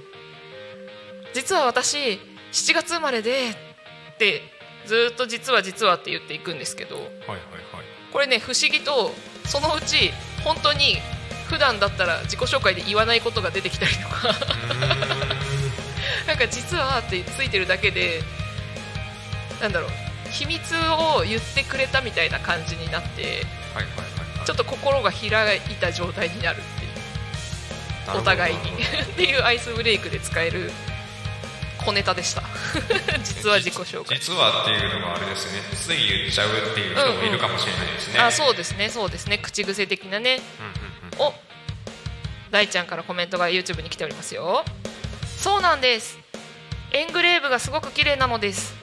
[1.36, 2.18] 実は私
[2.54, 4.42] 7月生まれでって
[4.86, 7.40] ずっと実は実はって言っていくんですけどはいはいはい。
[8.14, 9.12] これね不思議と
[9.44, 10.12] そのうち
[10.46, 10.96] 本当に
[11.50, 14.34] 普段だったら自己紹介で言わないことが出てきたりとか。
[16.26, 18.24] なんか実はってついてるだけで
[19.62, 19.90] なんだろう
[20.32, 23.44] 秘密を言ってくれたみたいな感じになってはいはい
[23.76, 24.46] はいはい。
[24.46, 26.88] ちょっと心が開いた状態になるってい
[28.16, 28.20] う。
[28.20, 28.62] お互いに。
[29.04, 30.72] っていうアイスブレイクで使える
[31.86, 32.42] 小ネタでした。
[33.24, 34.18] 実は自己紹介。
[34.20, 35.62] 実はっていうのがあれですね。
[35.76, 38.90] つい言っちゃうっていう人もいるかもしれないですね、あそうですね。
[38.90, 39.38] そうですね。
[39.38, 40.42] 口癖的なね。
[40.60, 41.34] うんうんうん。
[41.34, 41.34] お。
[42.52, 44.64] 大ちゃんからコメントが YouTube に来ておりますよ。
[45.38, 46.18] そうなんです。
[46.92, 48.74] エングレーブがすごく綺麗なのです。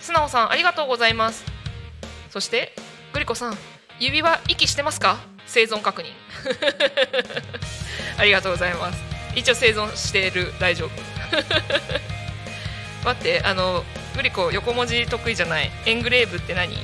[0.00, 1.44] 素直さんありがとうございます。
[2.30, 2.74] そして
[3.12, 3.58] グリコさん
[3.98, 5.18] 指輪息してますか？
[5.46, 6.06] 生存確認。
[8.18, 8.98] ありがとうございます。
[9.34, 10.90] 一応生存している大丈夫
[13.04, 13.84] 待ってあの
[14.14, 15.70] グリコ横文字得意じゃない。
[15.86, 16.76] エングレーブって何？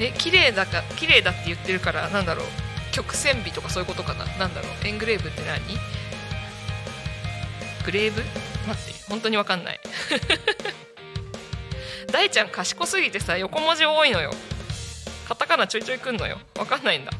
[0.00, 2.46] え綺麗だか綺麗だって言ってるからなんだろう。
[2.92, 4.24] 曲線美とかそういうことかな？
[4.36, 4.86] なんだろう。
[4.86, 5.60] エングレーブって何？
[7.84, 8.22] グレーブ？
[8.66, 9.80] 待って本当にわかんない。
[12.12, 14.32] 大ちゃん賢すぎてさ横文字多いのよ。
[15.28, 16.38] カタカナちょいちょいくんのよ。
[16.58, 17.12] わかんないんだ。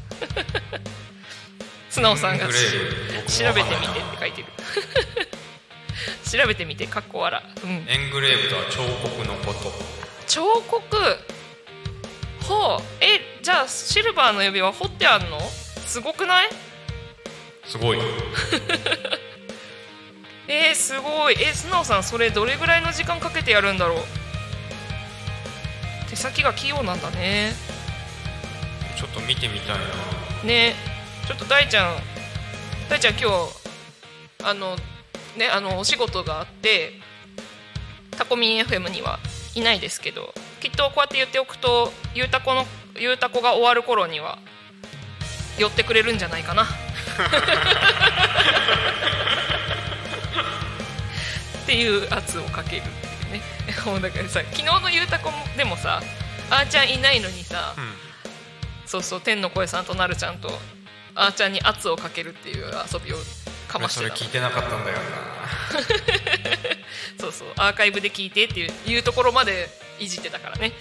[1.99, 2.53] 素直さんが調
[3.53, 4.47] べてみてって書いてる。
[6.31, 7.67] 調べてみてかっこ笑う。
[7.67, 7.85] ん。
[7.89, 8.77] エングレーブとは彫
[9.09, 9.69] 刻のこと。
[10.25, 11.17] 彫刻？
[12.47, 12.83] ほう。
[13.03, 15.41] えじゃあシルバーの指輪彫ってあんの？
[15.85, 16.49] すごくない？
[17.65, 17.99] すごい。
[20.47, 21.35] えー、すごい。
[21.37, 23.97] え素直さんそれどれぐらいの時間かけてやるんだろう？
[26.09, 27.51] 手先が器用なんだね。
[28.97, 29.83] ちょっと見てみたいな。
[30.45, 30.75] ね
[31.29, 31.95] ちょっと大ちゃん
[32.89, 33.29] 大ちゃん今日
[34.43, 34.75] あの
[35.37, 36.93] ねあのお仕事があって
[38.17, 39.19] タコミン FM には
[39.53, 42.65] いいないですけどきっとこうやって言っておくとゆうたこの
[42.99, 44.39] ゆうたこが終わる頃には
[45.59, 46.63] 寄ってくれるんじゃないかな。
[46.63, 46.65] っ
[51.67, 53.41] ていう圧をかけるっていうね。
[53.85, 56.01] もうだからさ昨日のゆうたこでもさ
[56.49, 57.83] あーちゃんいないのにさ、うん。
[58.87, 60.49] そうそう天の声さんとなるちゃんと
[61.19, 63.17] あーちゃんに圧をかけるっていう遊びを
[63.67, 64.97] かましそれ聞いてなかったんだよ
[67.19, 67.47] そうそう。
[67.57, 70.71] アーカイブで聞いてっていういうところまでいじってたからね。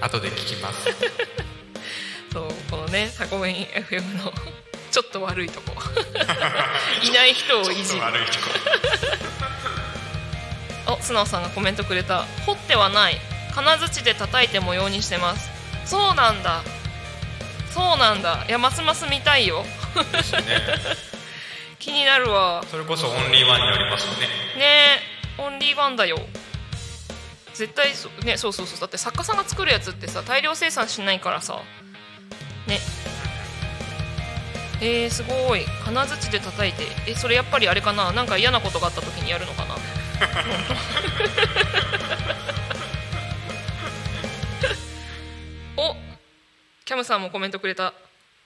[0.00, 0.88] な 後で聞きます。
[2.32, 4.32] そうこのねタコメイン FM の
[4.90, 5.74] ちょっと悪いとこ。
[7.02, 8.00] いない人をいじる。
[8.00, 8.32] 悪いと
[10.86, 10.96] こ。
[10.98, 12.24] お素直さんがコメントくれた。
[12.46, 13.20] 掘ってはない。
[13.54, 15.50] 金槌で叩いて模様にしてます。
[15.84, 16.62] そうなんだ
[17.74, 18.44] そうなんだ。
[18.48, 19.64] いやますます見たいよ。
[21.80, 22.62] 気になるわ。
[22.70, 24.28] それこそオンリーワンによりますよね。
[24.56, 25.00] ね
[25.38, 26.16] えオンリーワンだよ。
[27.52, 28.80] 絶対そねそうそうそう。
[28.80, 31.58] だって作家さんが作るやつってさ大量生産しないからさ。
[32.68, 32.78] ね。
[34.80, 35.66] えー、すごい。
[35.84, 36.86] 金槌で叩いて。
[37.08, 38.12] えそれやっぱりあれかな？
[38.12, 39.74] なんか嫌なことがあった時にやるのかな？
[46.84, 47.94] キャムさんもコメントくれた。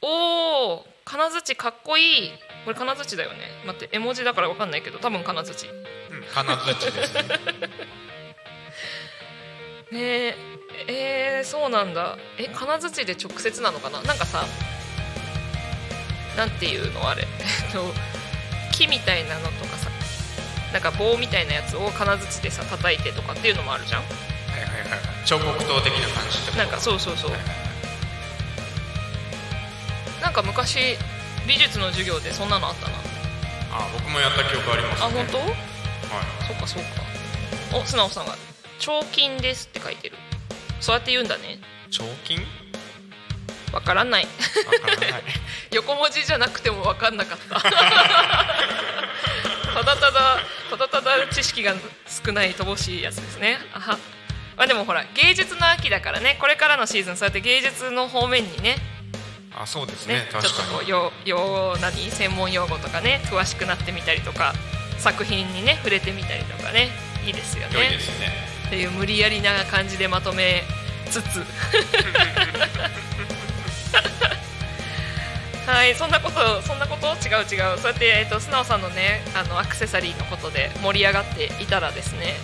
[0.01, 2.31] おお金槌かっこいい。
[2.65, 3.39] これ金槌だよね。
[3.67, 5.67] 待って絵文字だからわかんないけど多分金槌。
[5.67, 5.73] ね
[6.13, 7.23] うん金槌ですね。
[9.91, 10.37] え
[10.87, 12.17] えー、そうなんだ。
[12.39, 14.03] え金槌で直接なのかな？
[14.03, 14.45] なんかさ
[16.37, 17.27] なんていうのあれ？
[17.41, 17.93] えっと
[18.73, 19.91] 木みたいなのとかさ
[20.73, 24.03] なんか棒みたいなやつを金槌でさ叩いてとかっていうのもあるじゃん。
[24.03, 24.07] は
[24.59, 25.01] いはいはいはい。
[25.27, 27.33] 彫刻刀的な感じってなんかそうそうそう。
[27.33, 27.68] はいはいはい
[30.21, 30.97] なんか昔
[31.47, 32.95] 美術の授業でそんなのあったな。
[33.71, 35.07] あ僕もやった記憶ありますね。
[35.07, 35.39] あ本当？
[35.39, 35.49] はい。
[36.47, 36.89] そっかそっか。
[37.79, 38.35] お素直さんが
[38.81, 40.17] 「彫金です」って書いてる。
[40.81, 41.59] そうやって言うんだね。
[41.91, 42.47] 彫金？
[43.73, 44.25] わからない。
[44.25, 44.31] わ
[44.81, 45.23] からない。
[45.73, 47.61] 横文字じゃなくても分かんなかった。
[47.61, 47.71] た
[49.83, 50.39] だただ
[50.71, 51.75] ただただ知識が
[52.25, 53.59] 少ない乏しいやつですね。
[53.75, 53.99] あは。
[54.57, 56.37] まあでもほら芸術の秋だからね。
[56.41, 58.79] これからのシーズンそうやって芸術の方面にね
[59.55, 60.15] あそうですね。
[60.15, 64.53] ねちょっとこうよよ何専門用語とかね詳しくなってみたりとか
[64.99, 66.91] 作品にね触れてみたりとかね
[67.27, 68.29] いいですよ良いねですね。
[68.67, 70.63] っていう無理やりな感じでまとめ
[71.11, 71.45] つつ。
[75.67, 77.09] はいそんなことそんなこと？
[77.29, 77.79] 違う違う。
[77.79, 82.37] そうやって、えっと素直さんのねあのアクセサリーのことで盛り上がっていたらですね、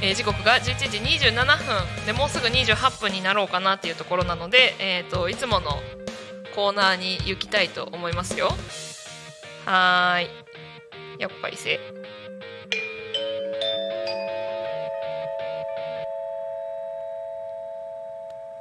[0.00, 2.06] えー時刻が11時27分。
[2.06, 5.82] でもうすぐ28分になろうかなっていうところなので、えー、といつもの
[6.54, 8.52] コーナーに行きたいと思いますよ。
[9.66, 10.30] はーい。
[11.18, 11.78] やっぱりせ。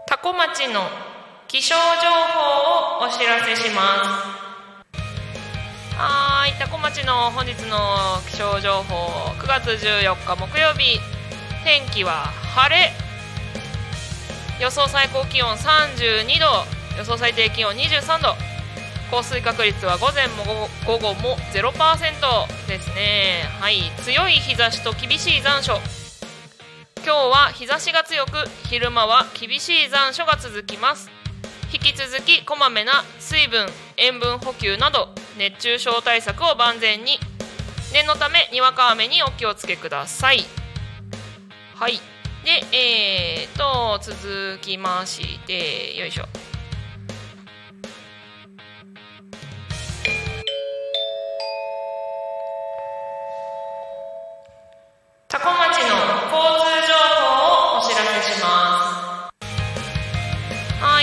[0.07, 0.81] タコ町の
[1.47, 1.79] 気象情
[2.33, 3.81] 報をお知らせしま
[4.23, 5.97] す。
[5.97, 6.59] はーい。
[6.59, 7.77] タコ町の本日の
[8.29, 9.31] 気象情報。
[9.39, 10.99] 9月14日木曜日。
[11.63, 12.25] 天気は
[12.55, 12.91] 晴れ。
[14.59, 16.78] 予想最高気温32度。
[16.99, 18.35] 予想最低気温23度。
[19.09, 23.45] 降水確率は午前も午後も0%ですね。
[23.61, 23.89] はい。
[24.03, 25.79] 強い日差しと厳しい残暑。
[26.97, 28.33] 今日は日差しが強く
[28.67, 31.09] 昼間は厳しい残暑が続きます。
[31.73, 35.07] 引き続きこまめな水分塩分補給など
[35.37, 37.17] 熱中症対策を万全に。
[37.93, 40.43] 念のためにわか雨にお気をつけください。
[41.75, 42.01] はい。
[42.43, 46.48] でえー、と続きましてよいしょ。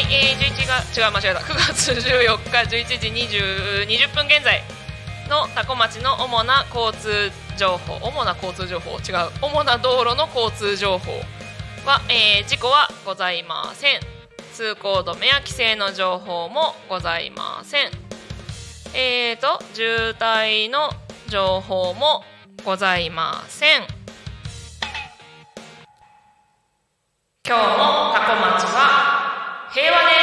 [0.09, 1.41] えー、11月違う間違えた。
[1.41, 4.63] 9月14日11時20 20分現在
[5.29, 8.99] のタコ町の主な交通情報主な交通情報。
[8.99, 11.13] 違う主な道路の交通情報
[11.85, 14.01] は、えー事故はございません
[14.53, 17.91] 通行止めや規制の情報もございません。
[18.95, 20.91] えーと渋滞の
[21.29, 22.25] 情報も
[22.65, 23.87] ございません。
[27.49, 28.56] 今日もタコ町
[29.77, 30.15] 平和で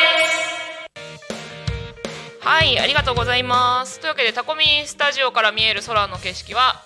[1.29, 2.43] す。
[2.43, 3.99] はいありがとうございます。
[3.99, 6.81] というわけでタコミンスタジオから見える空の景色は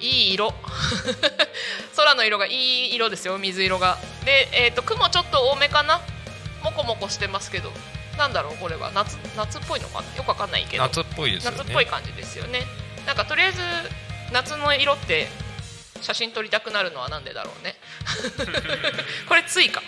[0.00, 0.52] いい色。
[1.96, 2.50] 空の色がい
[2.90, 3.38] い色ですよ。
[3.38, 3.96] 水色が。
[4.26, 6.02] で、えー、と雲ちょっと多めかな。
[6.62, 7.72] もこもこしてますけど。
[8.18, 8.90] なんだろうこれは。
[8.92, 10.14] 夏夏っぽいのかな。
[10.14, 10.82] よくわかんないけど。
[10.82, 11.56] 夏っぽいですよね。
[11.56, 12.66] 夏っぽい感じですよね。
[13.06, 13.62] なんかとりあえず
[14.30, 15.30] 夏の色って
[16.00, 17.76] 写真撮りたくなるのはなんでだろうね。
[19.28, 19.82] これついか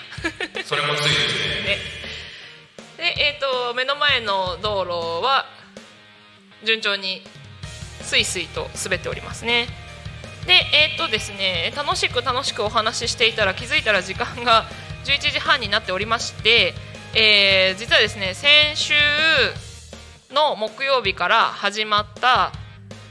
[0.65, 1.63] それもついですね。
[1.63, 1.79] ね
[2.97, 5.47] でえー、と目の前の道路は
[6.65, 7.23] 順調に
[8.03, 9.69] スイスイと滑っておりますね。
[10.47, 14.67] でえっ、とですね楽しく楽しくお話ししていたら気づいたら時間が
[15.05, 16.75] 11時半になっておりまして、
[17.15, 18.95] えー実はですね先週
[20.31, 22.53] の木曜日から始まった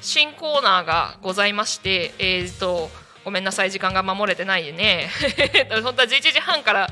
[0.02, 2.90] 新コーナーがございましてえー、と
[3.26, 5.10] ごめんなさい時間が守れてないでね。
[5.84, 6.90] 本当は11時半から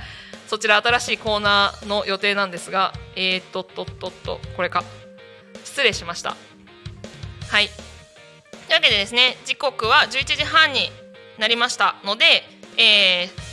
[0.47, 4.83] そちら新しいコーナーの予定なんですがえー、っとっとっとっとこれか。
[5.63, 6.35] 失礼しました。
[7.49, 7.69] はい。
[7.69, 7.77] とい
[8.71, 10.91] うわけでですね時刻は11時半に
[11.37, 11.95] なりました。
[12.03, 12.43] ので、
[12.77, 13.47] えー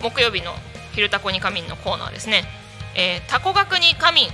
[0.00, 0.54] 木曜日の
[0.94, 2.44] 「昼タコに仮眠」のコーナーですね
[2.94, 4.30] 「えータコ学に仮眠」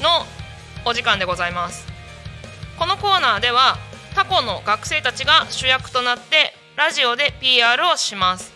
[0.00, 0.26] の
[0.84, 1.95] お時間でございます。
[2.78, 3.76] このコーナーでは
[4.14, 8.52] タコの学生たちが主役となってラジオで PR をします。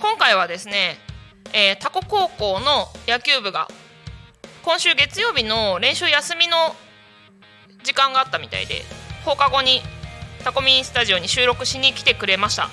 [0.00, 0.96] 今回はですね、
[1.52, 3.68] えータコ高校の野球部が
[4.64, 6.76] 今週月曜日の練習休みの
[7.82, 8.82] 時間があったみたいで
[9.24, 9.80] 放課後に
[10.44, 12.68] タコミンスタジオに収録しに来てくれました。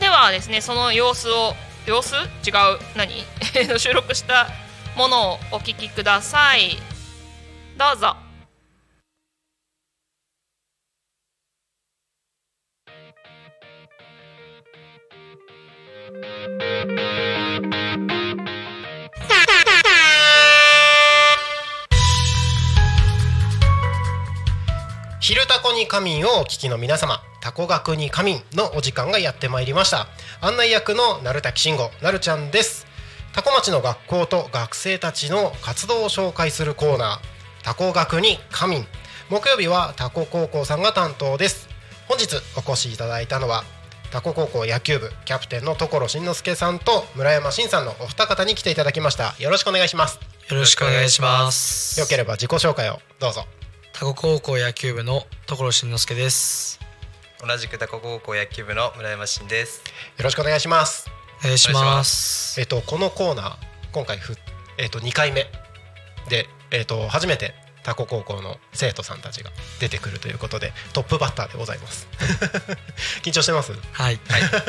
[0.00, 1.54] ではですねその様子を
[1.86, 2.16] 様子？
[2.16, 2.24] 違う？
[2.96, 3.12] 何？
[3.78, 4.48] 収録した
[4.96, 6.76] ものをお聞きください。
[7.76, 8.21] どうぞ。
[25.20, 30.08] 昼タコに仮眠をお聞きの皆様タコ学に仮眠のお時間がやってまいりました。
[30.42, 32.86] 案内役の鳴滝慎吾なるちゃんです。
[33.32, 38.86] タコ町の学校と学生たちの活動を紹介するコーナータコ学に仮眠。
[39.30, 41.70] 木曜日はタコ高校さんが担当です。
[42.06, 43.64] 本日お越しいただいたのは
[44.12, 50.20] タコ高校野球部キャプテンの所慎之介さんと村山慎さんのお二方に来ていただきましたよろしくお願いします
[50.50, 51.98] よろしくお願いします。
[51.98, 53.46] よければ自己紹介をどうぞ
[53.94, 56.78] タコ高校野球部の所慎之介です。
[57.40, 59.82] 同じくタコ高校野球部の村山真です。
[60.18, 61.08] よろしくお願いします
[61.40, 62.60] お願いします。
[62.60, 63.56] えっとこのコーナー
[63.92, 64.36] 今回ふ
[64.76, 65.46] えっと2回目
[66.28, 72.06] でえっと初めてタコ高校の生徒さんたちが出てくるということでトップバッターでございます。
[73.22, 73.72] 緊張してます？
[73.92, 74.20] はい。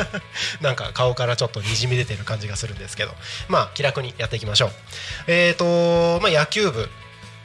[0.62, 3.16] なんか顔からちょっとにじみ出てる感じがするんですけど。
[3.48, 4.72] まあ気楽にやっていきましょう。
[5.28, 6.90] えっ、とまあ野球部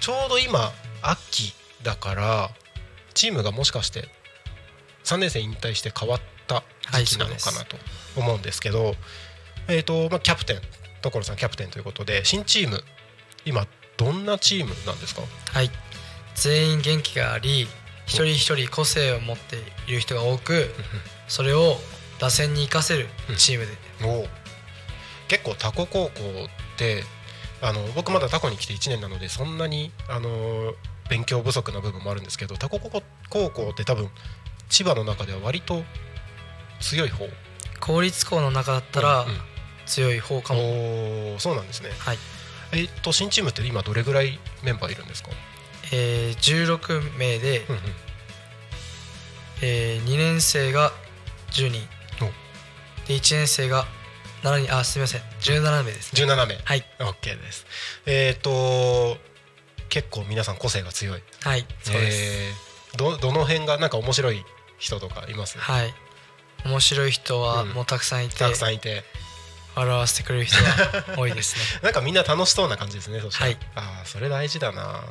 [0.01, 2.51] ちょうど今秋だから
[3.15, 4.09] チームがもしかして
[5.05, 7.77] 3年生引退して変わった時期なのかなと
[8.17, 8.97] 思うんですけど、
[9.69, 10.63] えっ、とまあキャプテン
[11.03, 12.83] 所さんキャプテンということで新チーム
[13.45, 13.67] 今
[13.99, 15.21] どんなチームなんですか？
[15.53, 15.71] はい。
[16.35, 17.63] 全員元気があり、
[18.07, 19.57] 一人一人個性を持って
[19.87, 20.73] いる人が多く、
[21.27, 21.77] それを
[22.19, 23.73] 打線に活かせるチームで。
[24.07, 24.29] おう
[25.29, 27.05] 結構タコ高校って
[27.61, 30.73] あの僕まだタコに来て1年なのでそんなにあの
[31.11, 32.79] 勉強不足な部分もあるんですけどタコ
[33.29, 34.09] 高校って多分
[34.71, 35.83] 千葉の中では割と
[36.81, 37.29] 強い方？
[37.81, 39.39] 公立校の中だったらうんうん
[39.87, 40.61] 強い方かも。
[40.61, 42.19] おーそうなんですねはい。
[42.73, 45.31] えっと新チームって今どれぐらいメンバーいるんですか、
[45.93, 47.83] えー、16名で、うんうん。
[49.63, 50.93] えー、2年生が
[51.53, 51.89] 10人。
[52.21, 52.27] お。
[53.09, 53.87] で1年生が
[54.43, 54.77] 7人。
[54.77, 55.23] あすみません。
[55.41, 56.23] 17名ですね。
[56.25, 56.59] 17名。
[56.63, 56.85] はい。
[56.99, 57.67] OK です。
[58.07, 59.17] えっと
[59.89, 61.23] 結構皆さん個性が強い。
[61.43, 64.45] はいそうです、えーどどの辺がなんか面白い
[64.79, 65.59] 人とかいます？
[65.59, 65.95] はい。
[66.65, 67.69] 面白い人はうん。
[67.71, 69.05] もうたくさんいて、たくさんいて
[69.79, 71.81] 笑わせてくれる人が多いですね。
[71.85, 73.59] なんかみんな楽しそうな感じですねそしたら、はい。
[73.77, 75.05] ああそれ大事だな。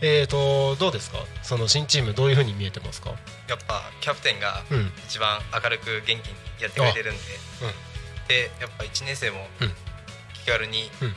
[0.00, 1.18] えっ、とどうですか？
[1.42, 3.10] その新チームどういう風に見えてますか？
[3.48, 4.92] やっぱキャプテンがうん。
[5.08, 7.74] 一番明るく元気にやってくれてるんで、うん。
[8.28, 9.76] でやっぱ1年生もうん。
[10.34, 11.16] 気軽にうん。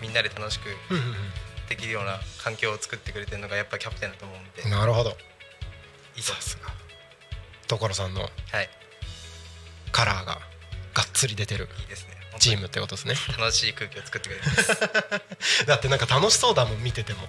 [0.00, 0.76] みんなで楽しく
[1.68, 4.62] できるような環境を作ってくれてるのがやっぱキャプテンだと思うんで。
[4.62, 5.16] うんなるほど。
[6.16, 6.70] いいさすが。
[7.68, 8.68] 所さんのうはい。
[9.92, 10.40] カラーが
[10.94, 11.68] がっつり出てる。
[11.78, 13.14] いいですねチにームってことですね。
[13.38, 15.64] 楽しい空気を作ってくれてます。
[15.66, 17.28] だってなんか楽しそうだもん見てても。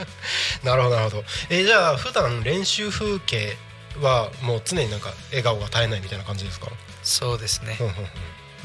[0.62, 1.24] なるほどなるほど。
[1.50, 3.56] えーじゃあ普段練習風景
[4.00, 6.68] はもう常になんか笑顔が絶えないみたいな感じですか、
[7.02, 7.76] そうですね。
[7.80, 8.06] うんうんうん、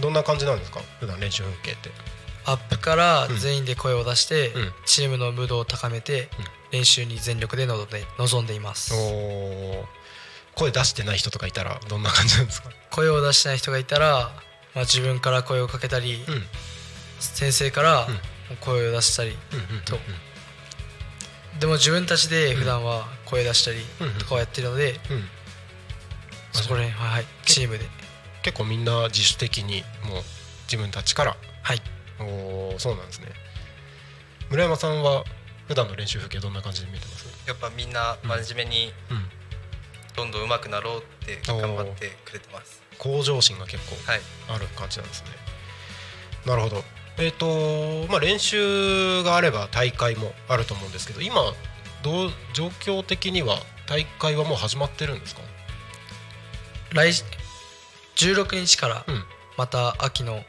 [0.02, 0.82] どんな感じなんですか？
[1.00, 1.92] 普段練習風景って。
[2.46, 4.74] アップから全員で声を出して、うん。
[4.86, 6.46] チームのムードを高めて、うん。
[6.72, 8.94] 練習に全力で臨んでいます。
[10.56, 12.70] 声出してない人とかいたらどんな感じなんですか？
[12.90, 14.32] 声を出してない人がいたら、
[14.76, 16.44] まあ、自分から声をかけたり、うん。
[17.20, 18.08] 先生から
[18.62, 19.82] 声を出したり、うんうんうんうん。
[19.84, 19.98] と。
[21.60, 23.80] でも自分たちで普段は声出したり
[24.20, 25.28] とかをやってるので、うん。
[26.54, 27.26] そこら辺ははい。
[27.46, 27.86] チームで。
[28.44, 30.24] 結構みんな自主的にもう
[30.64, 31.36] 自分たちから。
[31.64, 31.82] はい。
[32.20, 33.28] おーそうなんですね。
[34.50, 35.24] 村山さんは
[35.68, 37.28] 普段の練習風景どんな感じで見てます？
[37.48, 39.26] やっぱみんな真面目にうん。
[40.16, 43.96] どんどん上手くなろうって頑張ってくれてます向上心が結構
[44.54, 45.30] ある感じなんですね
[46.46, 46.84] なるほど
[47.18, 51.42] えっ、とまあ練習があれば大会もあると思うんですけど今
[52.04, 55.42] どう状況的には大会はもう始まってるんですか
[56.94, 57.12] 来
[58.16, 59.06] 16日から
[59.58, 60.44] また秋の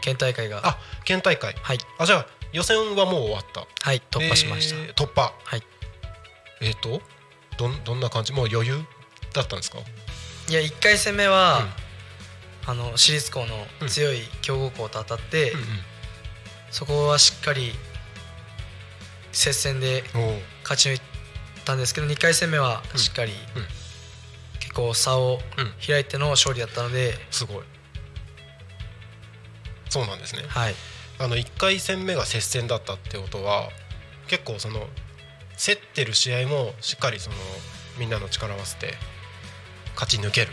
[0.00, 5.62] 県大会が、あ県大会はいあじゃあ予選はもう終わったはい突破しました、えー突破はい
[6.60, 7.00] えっ、と
[7.58, 8.78] どんどんな感じもう余裕
[9.32, 9.78] だったんですか
[10.48, 11.66] いや1回戦目は、
[12.66, 15.58] あの私立校の強い強豪校と当たって、うん。
[16.70, 17.72] そこはしっかり
[19.32, 20.02] 接戦で
[20.62, 21.00] 勝ち抜い
[21.64, 23.38] たんですけど2回戦目はしっかり、うん。
[24.58, 27.64] 結構差をうん開いての勝利だったので、すごい。
[29.88, 30.42] そうなんですね。
[30.48, 30.74] はい。
[31.18, 33.70] あの1回戦目が接戦だったってことは
[34.28, 34.86] 結構その
[35.56, 37.36] 競ってる試合もしっかりその
[37.98, 38.94] みんなの力を合わせて
[39.94, 40.48] 勝ち抜ける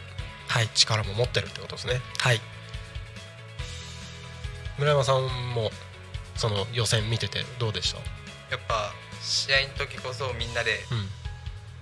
[0.53, 1.99] はい力も持ってるってことですね。
[2.19, 2.39] はい。
[4.77, 5.23] 村山さん
[5.55, 5.71] も
[6.35, 7.97] その予選見ててどうでした？
[8.51, 11.09] やっぱ試合の時こそみんなでうん。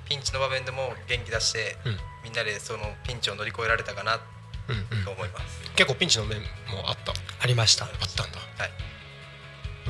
[0.08, 1.98] ピンチの場面でも元気出してうん。
[2.24, 4.22] みんなでそのピンチを乗り越えられたかな
[4.70, 5.04] うんうん。
[5.04, 5.62] と思います。
[5.76, 6.46] 結構ピンチの面も
[6.88, 7.12] あった？
[7.42, 7.84] ありました。
[7.84, 8.38] あったんだ。
[8.58, 8.72] はい。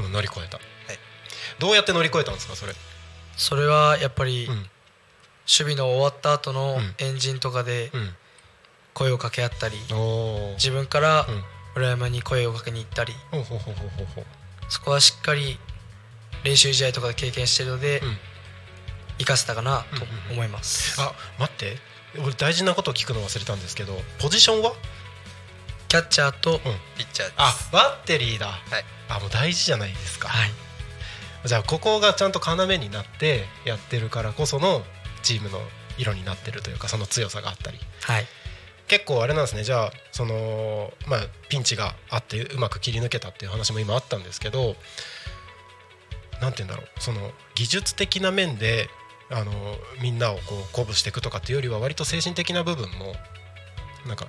[0.06, 0.60] うん乗り越えた、
[1.60, 2.74] どうやって乗り越えたんですかそれ？
[3.38, 4.56] それはやっぱり、うん。
[4.56, 6.96] 守備の終わった後のうん。
[6.98, 8.16] エンジンとかでうん
[8.94, 9.78] 声を掛け合ったり、
[10.56, 11.44] 自分からうん。
[11.74, 13.14] 村山に声をかけに行ったり
[14.68, 15.58] そこはしっかり
[16.44, 18.18] 練習試合とかで経験してるので、うん。
[19.20, 21.78] 生かせたかなと思います、あ待って。
[22.22, 24.74] 俺大事なことを聞くの忘れたんですけどポジションは？
[25.88, 26.60] キャッチャーと、
[26.98, 27.34] ピッチャーです。
[27.38, 28.58] あバッテリーだ、はい。
[29.08, 30.52] あもう大事じゃないですか、はい。
[31.46, 34.82] じゃあここがちゃんと要になってやってるからこその
[35.24, 35.62] チームの
[35.98, 37.80] 色になってるというかその強さがあったり。
[38.02, 38.26] はい
[38.92, 39.64] 結構あれなんですね。
[39.64, 44.76] じゃあそのまあピンチがあってうまく切り抜けたっていう話も今あったんですけど
[46.42, 46.88] なんて言うんだろう。
[47.02, 48.90] その技術的な面で
[49.30, 49.54] あの
[50.02, 53.16] みんなをこう鼓舞していくとかっていうよりは割と精神的な部分も
[54.06, 54.28] なんか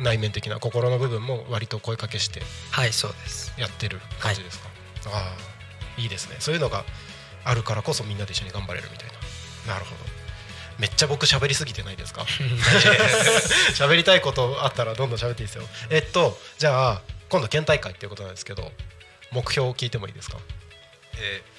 [0.00, 2.40] 内面的な心の部分も割と声かけして
[2.70, 3.52] はいそうです。
[3.58, 4.68] やってる感じですか、
[5.06, 5.34] あ
[5.98, 6.36] あいいですね。
[6.38, 6.84] そういうのが
[7.44, 9.08] あるからこそみんなで一緒に頑張れるみたい
[9.66, 9.74] な。
[9.74, 10.23] なるほど
[10.78, 12.22] めっちゃ僕喋りすぎてないですか？
[13.74, 15.64] 喋りたいことあったらどんどん喋っていいですよ。
[15.90, 18.72] えっとじゃあ今度県大会っていうことなんですけど
[19.30, 20.38] 目標を聞いてもいいですか？
[21.18, 21.54] えー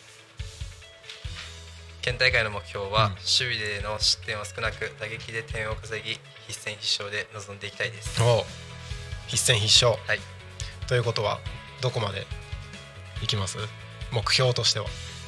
[2.01, 3.11] 県大会の目標は、うん。
[3.13, 8.21] 守備での失点を少なく打撃で点を稼ぎ必戦必勝で臨んでいきたいです。
[9.25, 9.99] 必戦必勝。
[10.07, 10.19] はい。
[10.87, 11.39] ということは
[11.81, 12.27] どこまで
[13.23, 13.57] いきます？
[14.11, 14.85] 目標としては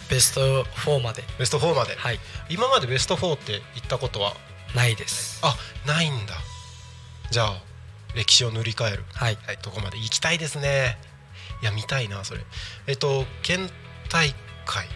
[0.09, 1.23] ベスト4まで。
[1.37, 2.19] ベスト4まで、はい。
[2.49, 4.33] 今までベスト4って行ったことは？
[4.75, 5.39] ないです。
[5.43, 5.55] あ
[5.85, 6.35] ないんだ。
[7.31, 7.61] じゃあ
[8.15, 9.03] 歴史を塗り替える。
[9.13, 9.37] はい。
[9.45, 10.97] はいとこまで行きたいですね。
[11.61, 12.41] いや見たいなそれ。
[12.87, 13.69] えっと県
[14.09, 14.33] 大
[14.65, 14.87] 会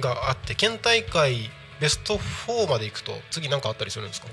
[0.00, 1.50] があって県大会
[1.80, 4.28] ベスト4まで行くと次何かあったりするんですか？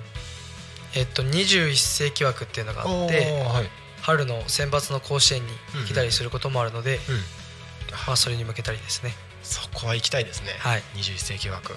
[0.94, 3.70] えっと21世紀枠っていうのがあってはい、
[4.02, 5.50] 春の選抜の甲子園に
[5.88, 7.16] 来たりすることもあるので、うん、
[8.08, 9.14] まあ、それに向けたりですね
[9.52, 10.84] そこは行きたいですね、はい。
[10.96, 11.74] 21世紀枠。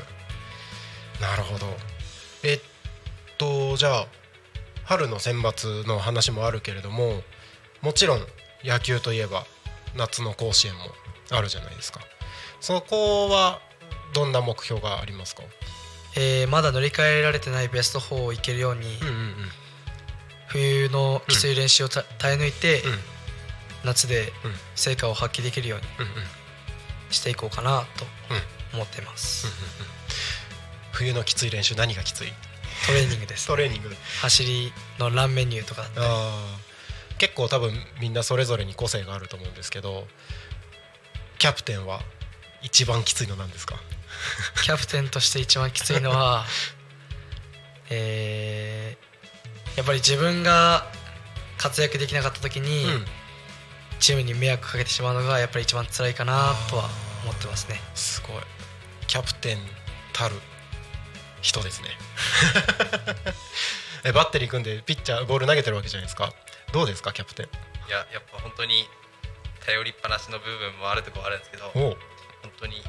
[1.21, 1.67] なるほど。
[2.43, 2.61] えっ
[3.37, 4.07] とじゃあ
[4.85, 7.23] 春の選抜の話もあるけれども
[7.81, 8.27] もちろん
[8.63, 9.45] 野球といえば
[9.97, 10.81] 夏の甲子園も
[11.31, 12.01] あるじゃないですか。
[12.61, 13.61] そこは
[14.15, 15.43] どんな目標がありますか？
[16.17, 19.35] えーまだ乗り換えられてないベスト4をいけるように、うんうんうん。
[20.47, 22.99] 冬のきつい練習をた耐え抜いて、うん。
[23.85, 24.55] 夏でうん。
[24.77, 25.87] 成果を発揮できるように。
[25.99, 26.25] うんうん
[27.15, 28.05] していこうかなと
[28.75, 29.47] 思っています、
[30.93, 32.33] 冬のきつい練習何がきつい？
[32.87, 33.95] トレーニングですトレーニング。
[34.21, 37.19] 走りのランメニューとかあー。
[37.19, 40.07] 結構多分みんなそれぞれに個性があると思うんですけど
[41.39, 42.01] キャプテンは
[42.63, 43.77] 一番きついのなんですか？
[44.65, 46.45] キャプテンとして一番きついのは
[47.91, 49.05] えー
[49.77, 50.87] やっぱり自分が
[51.59, 53.07] 活躍できなかった時に、うん。
[54.01, 56.89] チームに迷惑かけてしまうのがやっぱり一番辛いかなとは
[57.25, 57.81] 思ってますね。
[57.95, 58.43] すごい。
[59.07, 59.59] キャプテン
[60.13, 60.35] たる
[61.43, 61.89] 人ですね。
[64.05, 66.33] えバッテリー組んでピッチャーボール投げてるわけじゃないですか。
[66.73, 67.47] どうですかキャプテン？
[67.89, 68.89] いややっぱ本当に
[69.65, 71.97] 頼りっぱなしの部分もあるところあるんですけど本
[72.59, 72.83] 当に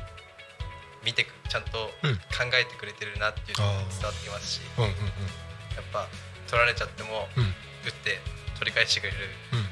[1.03, 2.19] 見てくちゃんと考うん。
[2.55, 4.97] えてくれてるなっていうのが伝わってきますし、うんうんうん。
[4.97, 6.07] やっぱ
[6.47, 7.43] 取られちゃっても、うん。
[7.85, 8.19] 打って
[8.59, 9.17] 取り返してくれる。
[9.53, 9.69] うん。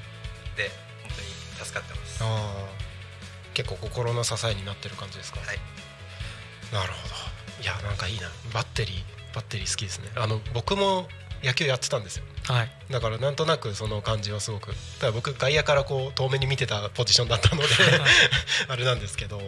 [0.56, 0.70] で
[1.04, 1.28] 本当に
[1.66, 2.24] 助かってます。
[3.54, 5.40] 結構心の支えになってる感じですか？
[5.40, 5.58] はい。
[6.74, 7.14] なるほど。
[7.64, 8.30] いやなんかいいな。
[8.54, 10.10] バッテリーバッテリー好きですね。
[10.16, 11.08] あの僕も
[11.44, 12.24] 野球やってたんですよ。
[12.48, 12.72] はい。
[12.90, 14.74] だからなんとなくその感じはすごく。
[15.00, 17.68] ただ僕外野からこう遠目に見てたポジションだったので
[18.70, 19.42] あれなんですけど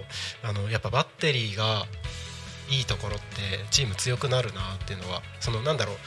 [0.43, 1.85] あのやっぱバッテリーが
[2.69, 5.97] いいところってチーム強くなるなっていうのはそのなんだろう。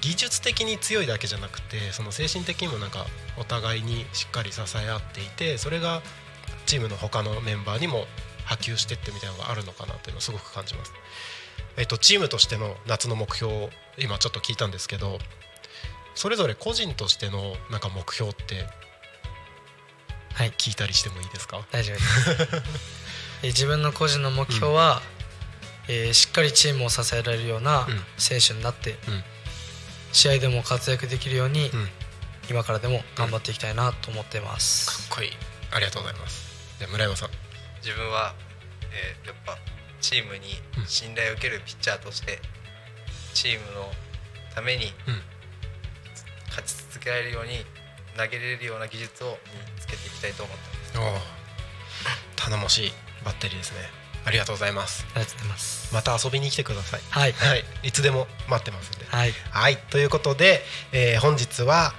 [0.00, 6.02] 技術的に強いだけじゃなくてその精神的にもなんかお互いにしっかり支え合っていてそれが
[6.66, 8.06] チームの他のメンバーにも
[8.44, 10.92] 波及してってみたいなのがあるのかなっていうのをすごく感じます。
[11.76, 15.18] えっと、チームとしての夏の目標を今ちょっと聞いたんですけど
[16.14, 18.66] それぞれ個人としてのなんか目標って
[20.34, 20.50] はい。
[20.52, 21.62] 聞いたりしてもいいですか？
[21.70, 22.30] 大丈夫です。
[23.42, 25.02] えー自分の個人の目標は、
[25.88, 28.04] えーしっかりチームを支えられるようなうん。
[28.18, 29.24] 選手になって、うん。
[30.12, 31.90] 試合でも活躍できるように、うん。
[32.50, 35.32] 今からでも頑張っていきたいなと思ってまかす、っこいい。
[35.70, 36.41] ありがとうございます
[36.82, 37.28] じゃあ村山さん。
[37.80, 38.34] 自分は、
[38.90, 39.56] えーやっぱ
[40.00, 40.86] チームにうん。
[40.86, 42.40] 信頼を受けるピッチャーとして、
[43.34, 43.86] チームの
[44.52, 45.22] ためにうん。
[46.48, 47.64] 勝ち続けられるように
[48.18, 51.24] 投げれるような技術を身につけていきたいと思ってます。
[52.34, 52.92] 頼もしい
[53.24, 53.78] バッテリーですね。
[54.24, 55.06] ありがとうございます。
[55.14, 55.94] ありがとうございます。
[55.94, 57.00] また遊びに来てください。
[57.10, 57.32] はい。
[57.32, 57.64] はい。
[57.84, 59.06] いつでも待ってますんで。
[59.06, 59.32] はい。
[59.52, 59.76] はい。
[59.76, 61.94] ということで、えー本日は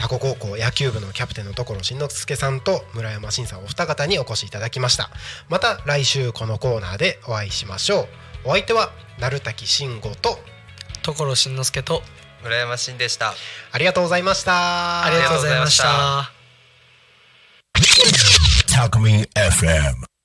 [0.00, 5.10] タコ高校野球部のキャプテンの所慎之介さんと村山慎さんお二方にお越しいただきました。
[5.50, 8.08] また来週このコーナーでお会いしましょ
[8.44, 8.48] う。
[8.48, 10.38] お相手は鳴滝慎吾と
[11.02, 12.02] 所慎之介と。
[12.42, 13.34] 村山真でした。
[13.72, 15.04] ありがとうございました。
[15.04, 16.30] ありがとうございましあ
[18.66, 20.19] た Talkme FM.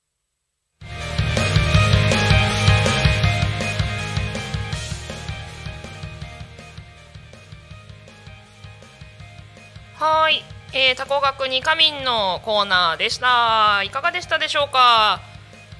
[9.98, 10.42] はい、
[10.74, 13.82] えー、タコ学に仮眠のコーナーでした。
[13.82, 15.22] いかがでしたでしょうか？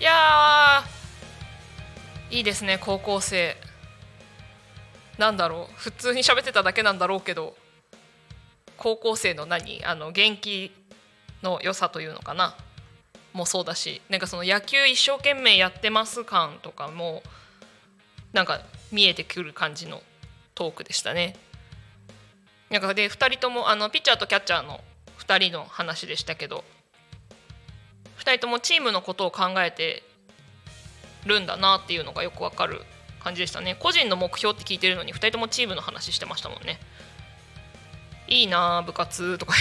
[0.01, 3.59] いやーいいですね高校生。
[5.19, 5.75] なんだろう。
[5.77, 7.57] 普通に喋ってただけなんだろうけど。
[8.79, 9.85] 高校生の何？
[9.85, 10.75] あの元気
[11.43, 12.57] の良さというのかな？
[13.35, 14.01] もそうだし。
[14.09, 17.23] なんかその野球一生懸命やってます感とかも
[18.33, 20.01] なんか見えてくる感じの
[20.55, 21.37] トークでしたね。
[22.71, 24.81] なんかで2人ともあのピッチャーとキャッチャーの
[25.19, 26.65] 2人の話でしたけど
[28.19, 30.03] 2人ともチームのことを考えて
[31.25, 32.83] るんだなっていうのがよくわかる
[33.23, 33.77] 感じでしたね。
[33.79, 36.79] 個人の目標って聞いてるのに2人ともチームの話してましたもんね。
[38.29, 39.55] いいなあ部活とか。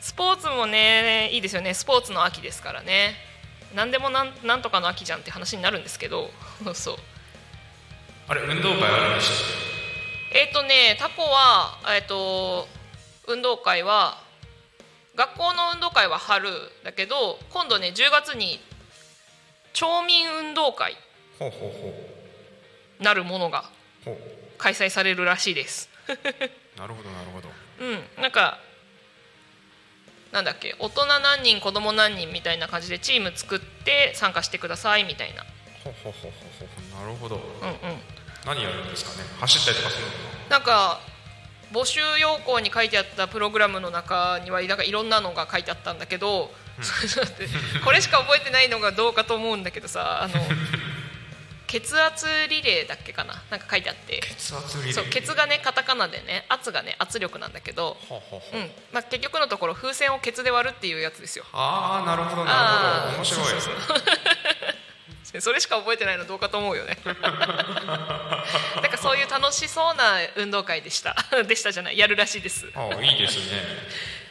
[0.00, 1.74] スポーツもねいいですよね。
[1.74, 3.14] スポーツの秋ですからね。
[3.74, 6.30] 何でもなんなんとかの秋じゃんって話になるんですけど。
[6.74, 6.96] そう。
[8.28, 9.28] あれ運動会あるんでし
[9.72, 9.77] た
[10.32, 12.68] えっ、とねタコはえっ、と
[13.26, 14.22] 運動会は
[15.16, 16.48] 学校の運動会は春
[16.84, 18.60] だけど今度ね10月に
[19.72, 20.96] 町民運動会
[23.00, 23.70] なるものが
[24.58, 25.88] 開催されるらしいです。
[26.08, 26.12] う
[26.78, 27.48] なるほどなるほど。
[27.80, 28.58] うん、なんか
[30.32, 35.44] なんだっけ大人何人子供何人みたいな感じでチーム作って参加してくださいみたいな。
[35.44, 37.36] なるほど。
[37.36, 38.02] うんうん
[38.48, 39.28] 何やるんですかね？
[39.40, 40.10] 走ったりとかするの？
[40.10, 40.16] か
[40.48, 41.00] なんか
[41.70, 47.48] 募集要項に書いてあったプログラムの中にはなんかいろんなのが書いてあったんだけど、ちょっと待って
[47.84, 50.34] これしか覚えてないのがどうかと思うんだけどさあの
[51.68, 53.42] 血圧リレーだっけかな？
[53.50, 54.18] なんか書いてあって。
[54.22, 54.94] 血圧リレー。
[54.94, 57.98] そう血がねカタカナでね圧がね圧力なんだけど、
[58.90, 61.44] まあ、結局のところ風船をケツで割るっていうやつですよ。
[61.52, 63.16] ああなるほどなるほど。
[63.18, 63.44] 面白い。
[63.50, 63.74] そうそう
[65.40, 66.98] それしか覚えてないのどうかと思うよね。
[67.04, 71.16] なんかそういう楽しそうな運動会でした。
[71.46, 71.98] でしたじゃない。
[71.98, 72.66] やるらしいです。
[72.74, 73.62] ああいいですね。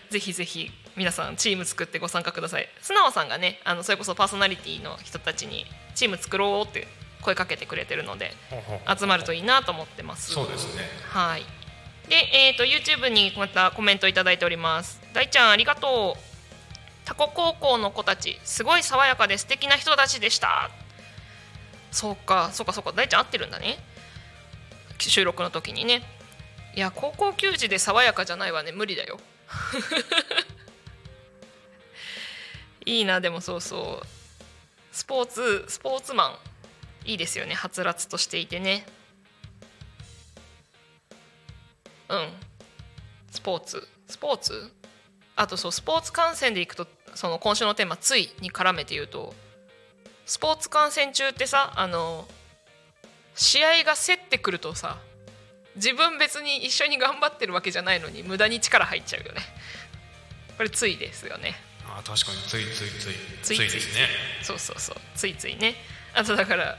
[0.09, 2.69] ぜひぜひ皆さんチーム作ってご参加ください。
[2.81, 6.87] 素直さんがねあのそれこそパーソナリティの人たちにチーム作ろうって
[7.21, 8.33] 声かけてくれてるので
[8.97, 10.31] 集まるといいなと思ってます。
[10.31, 10.89] そうですね。
[11.09, 11.45] はい。
[12.07, 15.01] で、えー、と YouTube にまたコメントいただいております。
[15.13, 16.27] 大ちゃんありがとう。
[17.07, 20.69] タコ高校の子たちすごい爽やかで素敵な人たちでした
[21.91, 22.91] そうかそうかそうか。
[22.91, 23.77] 大ちゃん合ってるんだね。
[24.99, 26.03] 収録の時にね。
[26.75, 28.71] いや高校球児で爽やかじゃないわね。
[28.71, 29.19] 無理だよ。
[32.85, 34.07] いいなでもそうそう。
[34.91, 36.37] スポーツスポーツマン。
[37.05, 37.55] いいですよね。
[37.55, 38.85] はつらつとしていてね。
[42.09, 42.33] うん。
[43.31, 43.87] スポーツ。
[44.07, 44.71] スポーツ？
[45.35, 49.35] あとそうスポーツ観戦でいくとその今週のテーマ「つい」に絡めて言うと。
[50.27, 52.27] スポーツ観戦中ってさあの
[53.33, 54.97] 試合が競ってくるとさ
[55.75, 59.41] 自分別に一緒に頑張ってるわけじゃないのに無駄に力入っちゃうよね。
[60.57, 61.55] これついですよね。
[61.85, 62.39] あ確かに。
[62.47, 63.13] ついついつい。
[63.43, 63.71] ついつい。
[63.71, 64.07] ですね。
[64.41, 64.95] そうそうそう。
[65.15, 65.75] ついついね。
[66.15, 66.77] あとだから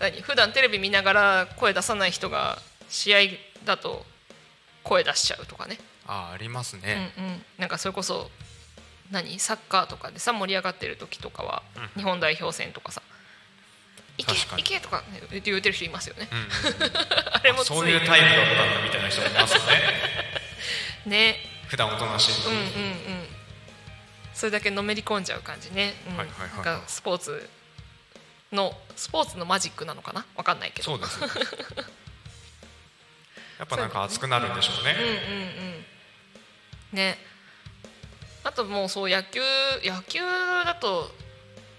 [0.00, 0.22] 何？
[0.22, 3.18] 普段テレビ見ながら声出さない人が試合
[3.66, 4.06] だと
[4.82, 5.78] 声出しちゃうとかね。
[6.06, 7.42] あありますうんね、うん。
[7.58, 8.30] なんかそれこそ
[9.10, 11.62] 何サッカーとかでさ盛り上がってる時とかは、
[11.96, 13.02] 日本代表戦とかさ
[14.18, 16.48] 「いけいけ!」とか、ね、言ってる人いますよね、うんうん
[17.32, 19.80] あれもそういうタイプだったんだみたいな人もいますよね。
[21.06, 21.38] ね。
[21.68, 22.66] 普段おとなしいのに、うんうんう
[23.22, 23.28] ん。
[24.34, 26.16] それだけのめり込んじゃう感じね、うん。
[26.18, 27.48] はいはいはいなんかスポーツ
[28.52, 30.26] のスポーツのマジックなのかな？
[30.36, 30.84] わかんないけど。
[30.84, 31.20] そうです。
[31.20, 31.28] ね
[33.58, 35.84] やっぱなんか熱くなるんでしょうね、うんうんうん。
[36.92, 37.18] ね
[38.42, 39.40] あともうそう野球
[39.84, 40.20] 野球
[40.64, 41.10] だと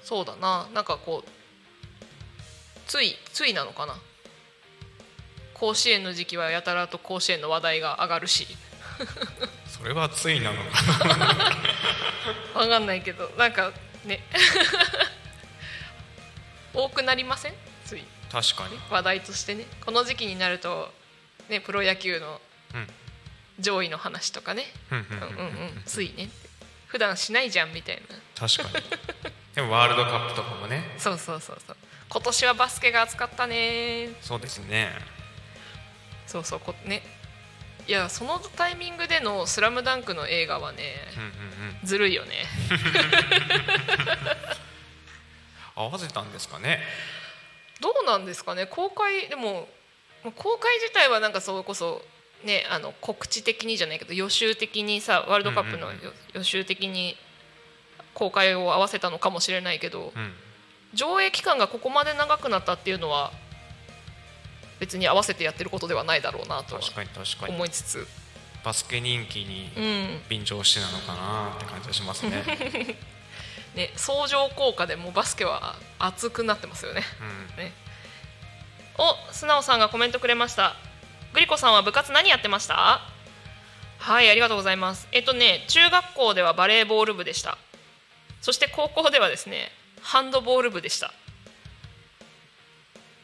[0.04, 0.68] そうだな。
[0.74, 1.30] なんかこう
[2.88, 3.96] ついついなのかな。
[5.54, 8.48] 甲子園の時期はやたらと甲子園の話題が上がるし。
[9.68, 11.26] それはついなのかな。
[12.62, 13.30] わかんないけど。
[13.38, 13.72] なんか
[14.04, 14.24] ね。
[16.74, 17.54] 多くなりません？
[17.86, 18.04] つい。
[18.32, 18.80] 確かに。
[18.90, 19.66] 話題としてね。
[19.86, 20.94] この時期になると、
[21.50, 22.42] ね、プロ野球の
[22.74, 22.88] うん。
[23.60, 25.38] 上位の話とかね、うんうんうんうんうん。
[25.38, 26.30] うんうん、ついね
[26.92, 28.48] 普段しないじゃんみたいな。
[28.48, 28.86] 確かに。
[29.56, 30.84] でもワールドカップとかもね。
[30.98, 31.78] そうそうそうそう。
[32.10, 34.10] 今年はバスケが熱かったね。
[34.22, 34.90] そうですね。
[36.28, 37.02] そうそうこね。
[37.88, 41.32] いやそのタイミングでの「スラムダンクの映画はねうんうんう
[41.84, 41.88] ん。
[41.88, 42.46] ずるいよね。
[45.74, 46.84] 合わせたんですかね。
[47.80, 48.66] どうなんですかね。
[48.66, 49.70] 公開でも
[50.26, 52.04] まあ公開自体はなんかそれこそ
[52.44, 55.98] ねあの告知的にじゃないけど予習的にさワールドカップの予
[56.34, 57.16] 予習的に
[58.14, 60.34] 公開を合わせたのかもしれないけどうん。
[60.94, 63.32] 上映期間がここまで長くなったっていうのは
[64.80, 67.56] 別に合わせてやってることではないだろうなとは確かに確かに。
[67.56, 68.08] 思いつつ。
[68.64, 70.22] バスケ人気にうん。
[70.30, 72.44] 便乗してなのかなって感じがしますね、
[73.76, 77.04] ね相乗効果でもうバスケは熱くなってますよね。
[77.56, 77.74] うん、ね。
[78.98, 80.76] お素直さんがコメントくれました
[81.34, 83.02] グリコさんは部活何やってました？
[84.00, 85.08] はいありがとうございます。
[85.12, 87.58] えっとね中学校ではバレーボール部でした。
[88.42, 89.70] そして高校ではですね
[90.02, 91.14] ハンドボール部でした。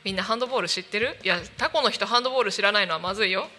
[0.03, 1.18] みんなハンドボール知ってる？
[1.24, 3.49] いやタコの人ハンドボール知らないのはまずいよ。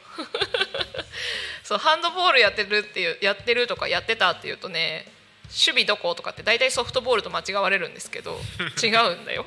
[1.62, 5.04] そうハンドボールやってるっていうやってるとかやってたっていうとね
[5.44, 8.40] 守備どことかって大体ソフトボールと間違われるんですけど
[8.82, 9.44] 違うんだよ。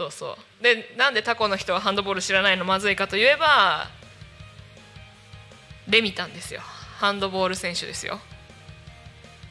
[0.00, 0.62] そうそう。
[0.62, 2.64] でなんでタコの人はハンドボール知らないの？
[2.64, 3.86] まずいかといえば
[5.86, 6.62] レミタンですよ。
[6.62, 8.18] ハンドボール選手ですよ。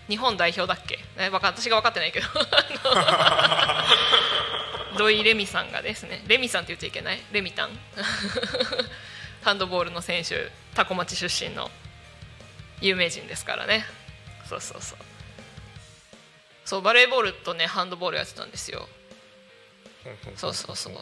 [0.08, 2.26] 日本代表だっけ、ね、わ私が分かってないけど。
[2.96, 3.86] あ
[4.94, 6.24] の土井レミさんがですね。
[6.28, 7.22] レミさんって言っちゃいけない？
[7.32, 7.70] レミタン。
[9.44, 11.70] ハンドボールの選手タコ町出身の
[12.82, 13.86] 有名人ですからね。
[14.50, 14.98] そうそうそう。
[16.66, 18.88] そうバレーボールとねハンドボールやってたんですよ。
[20.36, 20.94] そうそうそう。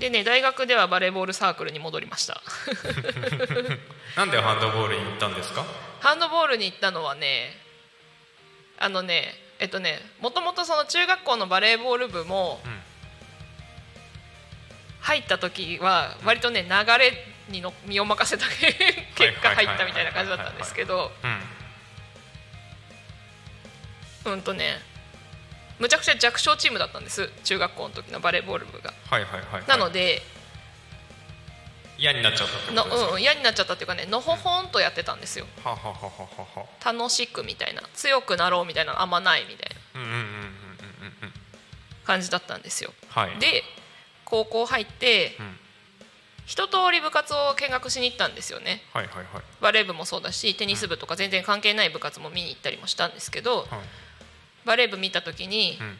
[0.00, 2.42] でね大学ではバレーボールサークルに戻りました。
[4.16, 5.64] なんでハンドボールに行ったんですか？
[6.00, 7.56] ハンドボールに行ったのはね
[8.78, 12.82] あのねえっとねもともとその中学校のバレーボール部もうん。
[15.00, 17.12] 入った時は割とね流れ
[17.50, 21.12] にの身を任せた結果入ったみたいな感じだったんですけど。
[21.22, 21.26] う
[24.28, 24.32] ん。
[24.32, 24.80] うんとね
[25.78, 28.92] むちゃくちゃ弱小チームだったんです中学校の時のバレーボール部が。
[29.10, 30.22] はいはいはい、はい、なので
[31.98, 35.46] 嫌になっちゃったっての、ことうん、嫌になっちゃったっていうかねのほほんとやってたんですよ。
[35.62, 36.92] はははははは。
[36.92, 40.00] 楽しくみたいな強くなろうみたいなのあんまないみたいな。
[40.00, 41.32] うんうんうんうんうんうん。
[42.04, 42.92] 感じだったんですよ。
[43.08, 43.38] はい。
[43.38, 43.62] で
[44.24, 45.56] 高校入ってうん。
[46.46, 48.82] 一通り部活を見学しに行ったんですよね。
[48.92, 49.42] はいはいはい。
[49.62, 53.68] バレー部もそうだしテニス部とか全然関係ない部活も見に行ったりもしたんですけどはい
[54.64, 55.96] バレー部見た時にうん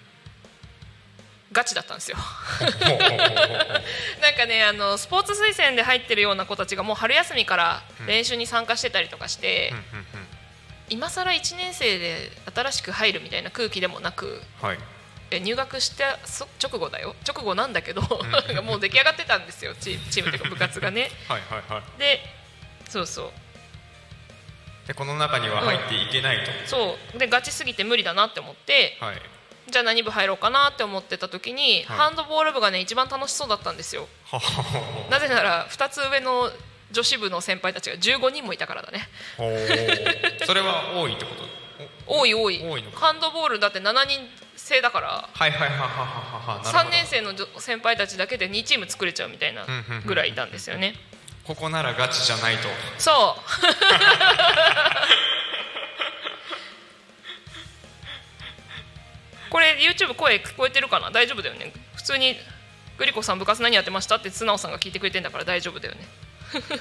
[1.53, 2.17] ガチだったんですよ。
[4.21, 10.05] なんかねあのスポーツ推薦で入ってるような子たちがもう春休みから練習に参加してたりとかして、うんうん
[10.91, 14.79] 今更1年生で新しく入るみたいな空気でもなくうんはい。
[15.31, 17.17] え入学したそ直後だよ。
[17.27, 18.05] 直後なんだけどん。
[18.67, 19.75] もう出来上がってたんですよ。
[19.81, 21.11] チームチームというか部活がね。
[21.27, 21.99] はいはいはい。
[21.99, 22.21] で
[22.89, 23.33] そうそう
[24.87, 27.19] でこの中には入っていけないと、そう。
[27.19, 29.17] でガチすぎて無理だなって思ってはい。
[29.71, 31.97] じゃあ何部入ろうかなって思ってた時に、はい。
[31.97, 34.09] ハンドボール部がね一番楽しそうだったんですよ。
[35.11, 36.51] なぜなら2つ上の
[36.93, 39.09] 女子部の先輩たちが15人もいたからだね。
[40.47, 41.45] それは多いってこと？
[42.07, 42.63] 多い多い。
[42.95, 46.91] ハンドボールだって7人制だからはいはいはいはいはいはいなるほど。
[46.91, 49.67] 3年生の女先輩たちだけで2チーム作れちゃうみたいな
[50.05, 50.95] ぐらいいたんですよね。
[51.45, 52.69] ここならガチじゃないと。
[52.97, 53.41] そう
[59.97, 61.11] YouTube 声聞こえてるかな？
[61.11, 61.73] 大丈夫だよね。
[61.95, 62.37] 普通に
[62.99, 66.07] グリコさん部活何やってましたって素直さんが聞いてくれてんだから大丈夫だよね。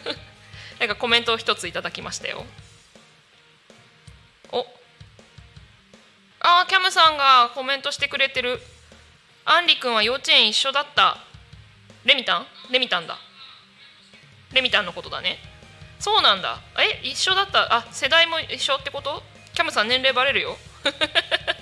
[0.80, 2.46] なんかコメントを一ついただきましたよ。
[4.52, 4.66] お。
[6.42, 8.62] あーキャムさんがコメントしてくれてる。
[9.46, 11.18] アンリ君は幼稚園一緒だった。
[12.06, 12.48] レミタン？
[12.70, 13.18] レミタンだ。
[14.52, 15.40] レミタンのことだね。
[16.00, 16.60] そうなんだ。
[16.78, 17.74] え一緒だった？
[17.74, 19.24] あ世代も一緒ってこと？
[19.54, 20.58] キャムさん年齢バレるよ。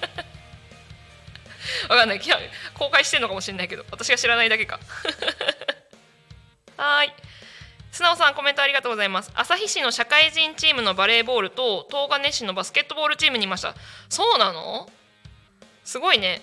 [1.90, 2.22] わかんない。
[2.74, 3.86] 公開してんのかもしれないけど。
[3.92, 4.80] 私が知らないだけか。
[6.78, 7.14] はーい。
[7.92, 9.32] 素直さんコメントありがとうございます。
[9.36, 13.76] 旭市の社会人チームのバレーボールと東金市のバスケットボールチームにいました。
[14.10, 14.90] そうなの？
[15.84, 16.42] すごいね。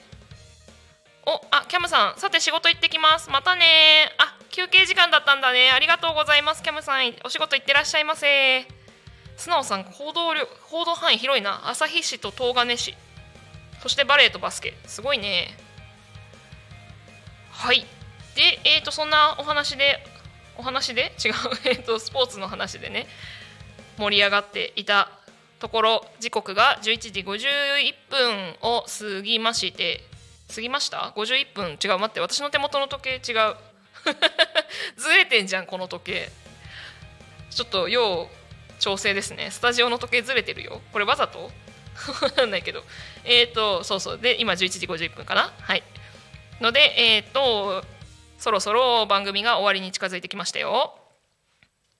[1.25, 2.19] おあキャムさん。
[2.19, 3.31] さて仕事行ってきます。
[3.31, 5.71] またねあ休憩時間だったんだね。
[5.71, 7.15] ありがとうございますキャムさん。
[7.25, 8.67] お仕事行ってらっしゃいませ。
[9.37, 11.69] 素直さん行動量行動範囲広いな。
[11.71, 12.95] 旭市と東金市。
[13.81, 14.75] そしてバレーとバスケ。
[14.87, 15.49] すごいね。
[17.51, 17.85] はい。
[18.35, 19.99] でえー、とそんなお話で
[20.57, 21.13] お話で？
[21.25, 21.33] 違う。
[21.65, 23.07] えーとスポーツの話でね。
[23.99, 25.11] 盛り上がっていた
[25.59, 30.05] ところ時刻が11時51分を過ぎまして。
[30.55, 31.79] 過ぎました？51分？
[31.83, 32.21] 違う待って。
[32.21, 33.33] 私の手元の時計？
[33.33, 33.57] 違う。
[34.97, 36.31] ずれてんじゃんこの時計。
[37.51, 38.31] ちょっと要
[38.79, 39.51] 調整ですね。
[39.51, 40.81] スタジオの時計ずれてるよ。
[40.93, 41.51] これわざと？
[42.35, 42.83] かんないけど。
[43.25, 44.19] えっ、ー、とそうそう。
[44.19, 45.53] で今11時51分かな。
[45.61, 45.83] はい。
[46.61, 47.85] のでえっ、ー、と
[48.39, 50.95] そろそろ番組が終わりに近づいてきましたよ。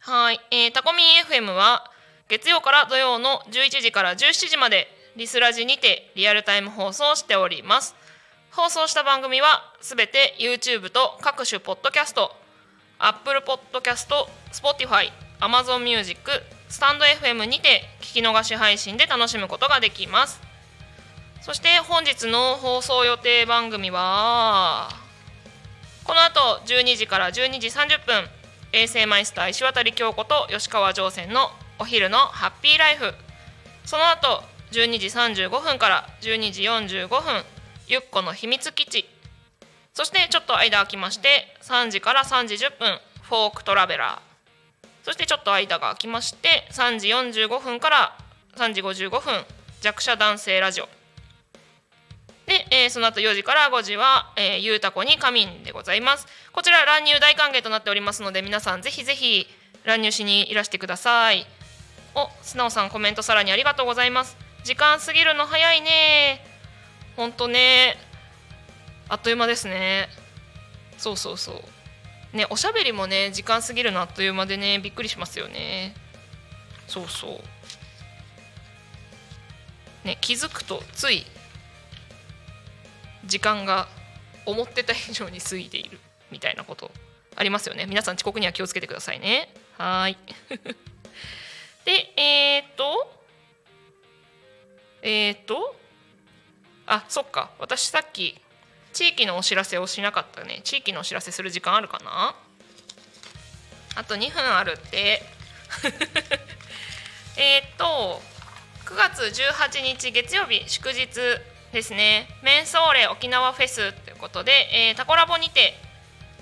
[0.01, 1.91] はい、えー、タコミン FM は
[2.29, 4.87] 月曜から土曜の11時から17時まで
[5.17, 7.95] リスラジにてリアルタイム放送しております。
[8.53, 12.33] 放送した番組はすべて YouTube と各種ポッドキャスト
[12.99, 14.09] Apple Podcast、
[14.53, 15.11] Spotify、
[15.41, 16.19] Amazon Music、
[16.69, 20.41] スタンド FM にて聞き逃し配信で楽しむことができます。
[21.43, 24.91] そして本日の放送予定番組は
[26.05, 28.25] この後12時から12時30分
[28.73, 33.15] 衛星マイスター石渡京子と吉川上船のお昼のハッピーライフ。
[33.85, 37.21] その後12時35分から12時45分
[37.87, 39.09] ゆっこの秘密基地。
[39.95, 44.28] そしてちょっと間空きまして3時から3時10分フォークトラベラー。
[45.09, 48.19] そしてちょっと間が空きまして3時45分から
[48.57, 49.43] 3時55分
[49.81, 50.85] 弱者男性ラジオ。
[52.45, 56.27] で、えー、その後4時から5時は、えー、ゆうたこに仮眠でございます。
[56.53, 59.47] こちら乱入大歓迎となっておりますので皆さんぜひぜひ
[59.85, 61.47] 乱入しにいらしてください。
[62.15, 64.37] お素直さんコメントさらにありがとうございます。
[64.63, 66.45] 時間過ぎるの早いね。
[67.17, 67.97] ほんとね。
[69.09, 70.11] あっという間ですね。
[70.99, 71.78] そうそうそう。
[72.33, 75.95] ねおしゃべりもね時間過ぎるのあっという間でねびっくりしますよね。
[76.87, 77.29] そうそ
[80.05, 80.07] う。
[80.07, 81.25] ね気づくとつい
[83.25, 83.89] 時間が
[84.47, 85.99] 思ってた以上に過ぎている
[86.31, 86.91] みたいなこと
[87.37, 87.87] ありますよね。
[87.87, 89.53] 皆さん遅刻には気をつけてくださいね。
[89.77, 90.17] はい。
[91.85, 93.15] でえー、っと
[95.03, 95.77] えー、っと
[96.87, 97.51] あそっか。
[97.59, 98.41] 私さっき
[98.99, 100.61] 地域のお知らせをしなかったね。
[100.65, 102.35] 地域のお知らせする時間あるかな？
[103.95, 105.23] あと2分あるって。
[107.39, 108.21] えっと
[108.87, 111.07] 9月18日月曜日祝日
[111.73, 112.27] ですね。
[112.43, 115.79] メンソーレ沖縄フェスということで、えー、タコラボにて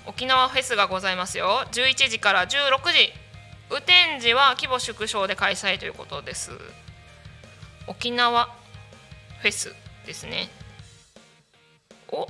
[0.07, 1.63] 沖縄フェスがございますよ。
[1.71, 3.13] 11時から16時。
[3.69, 6.49] 雨天時は規模縮小で開催ということです。
[7.85, 8.45] 沖縄
[9.41, 9.75] フェス
[10.07, 10.49] ですね。
[12.07, 12.27] お？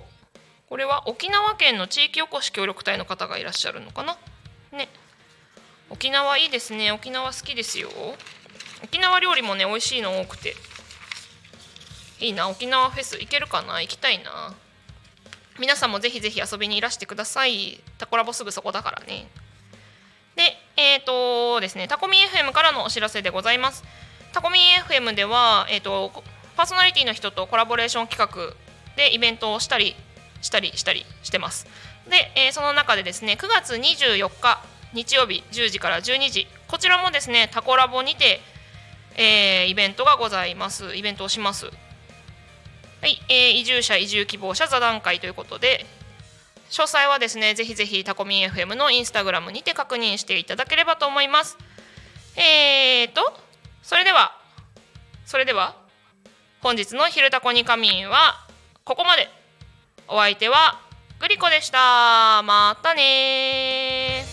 [0.70, 4.18] これは沖縄県の地域おこし協力隊の方がいらっしゃるのかな？
[4.74, 4.90] ね。
[5.90, 6.92] 沖縄いいですね。
[6.92, 7.90] 沖縄好きですよ。
[8.84, 10.56] 沖縄料理もね美味しいの多くて。
[12.20, 12.50] いいな。
[12.50, 13.82] 沖縄フェス行けるかな？
[13.82, 14.54] 行きたいな。
[15.58, 17.82] 皆さんもぜひぜひ遊びにいらしてください。
[17.98, 19.30] タコラボすぐそこだからね。
[20.36, 21.88] でえっ、ー、とですね。
[21.88, 23.86] タコミ FM からのお知らせでございます。
[24.34, 26.12] タコミ FM ではえっ、ー、と
[26.58, 28.54] パーソナリティの人とコラボレーション企画
[28.98, 29.96] でイベントをしたり
[30.42, 31.68] したりしたりしてます。
[32.10, 34.62] で、えー、その中でですね9月24日
[34.94, 38.40] 日曜日10時から12時こちらもですねタコラボにて、
[39.16, 40.96] えー、イベントがございます。
[40.96, 41.66] イベントをします。
[41.66, 41.72] は
[43.08, 45.86] い、えー、移住者移住希望者座談会ということで
[46.72, 51.58] 詳細はですねぜひぜひタコミン FM のインスタグラムにて確認していただければと思います。
[52.36, 53.22] えーと
[53.84, 54.36] それでは
[55.26, 55.76] それでは
[56.62, 58.46] 本日の「昼タコに仮眠」は
[58.84, 59.37] ここまで。
[60.10, 60.80] お相手は
[61.20, 62.42] グリコでした。
[62.44, 64.24] またね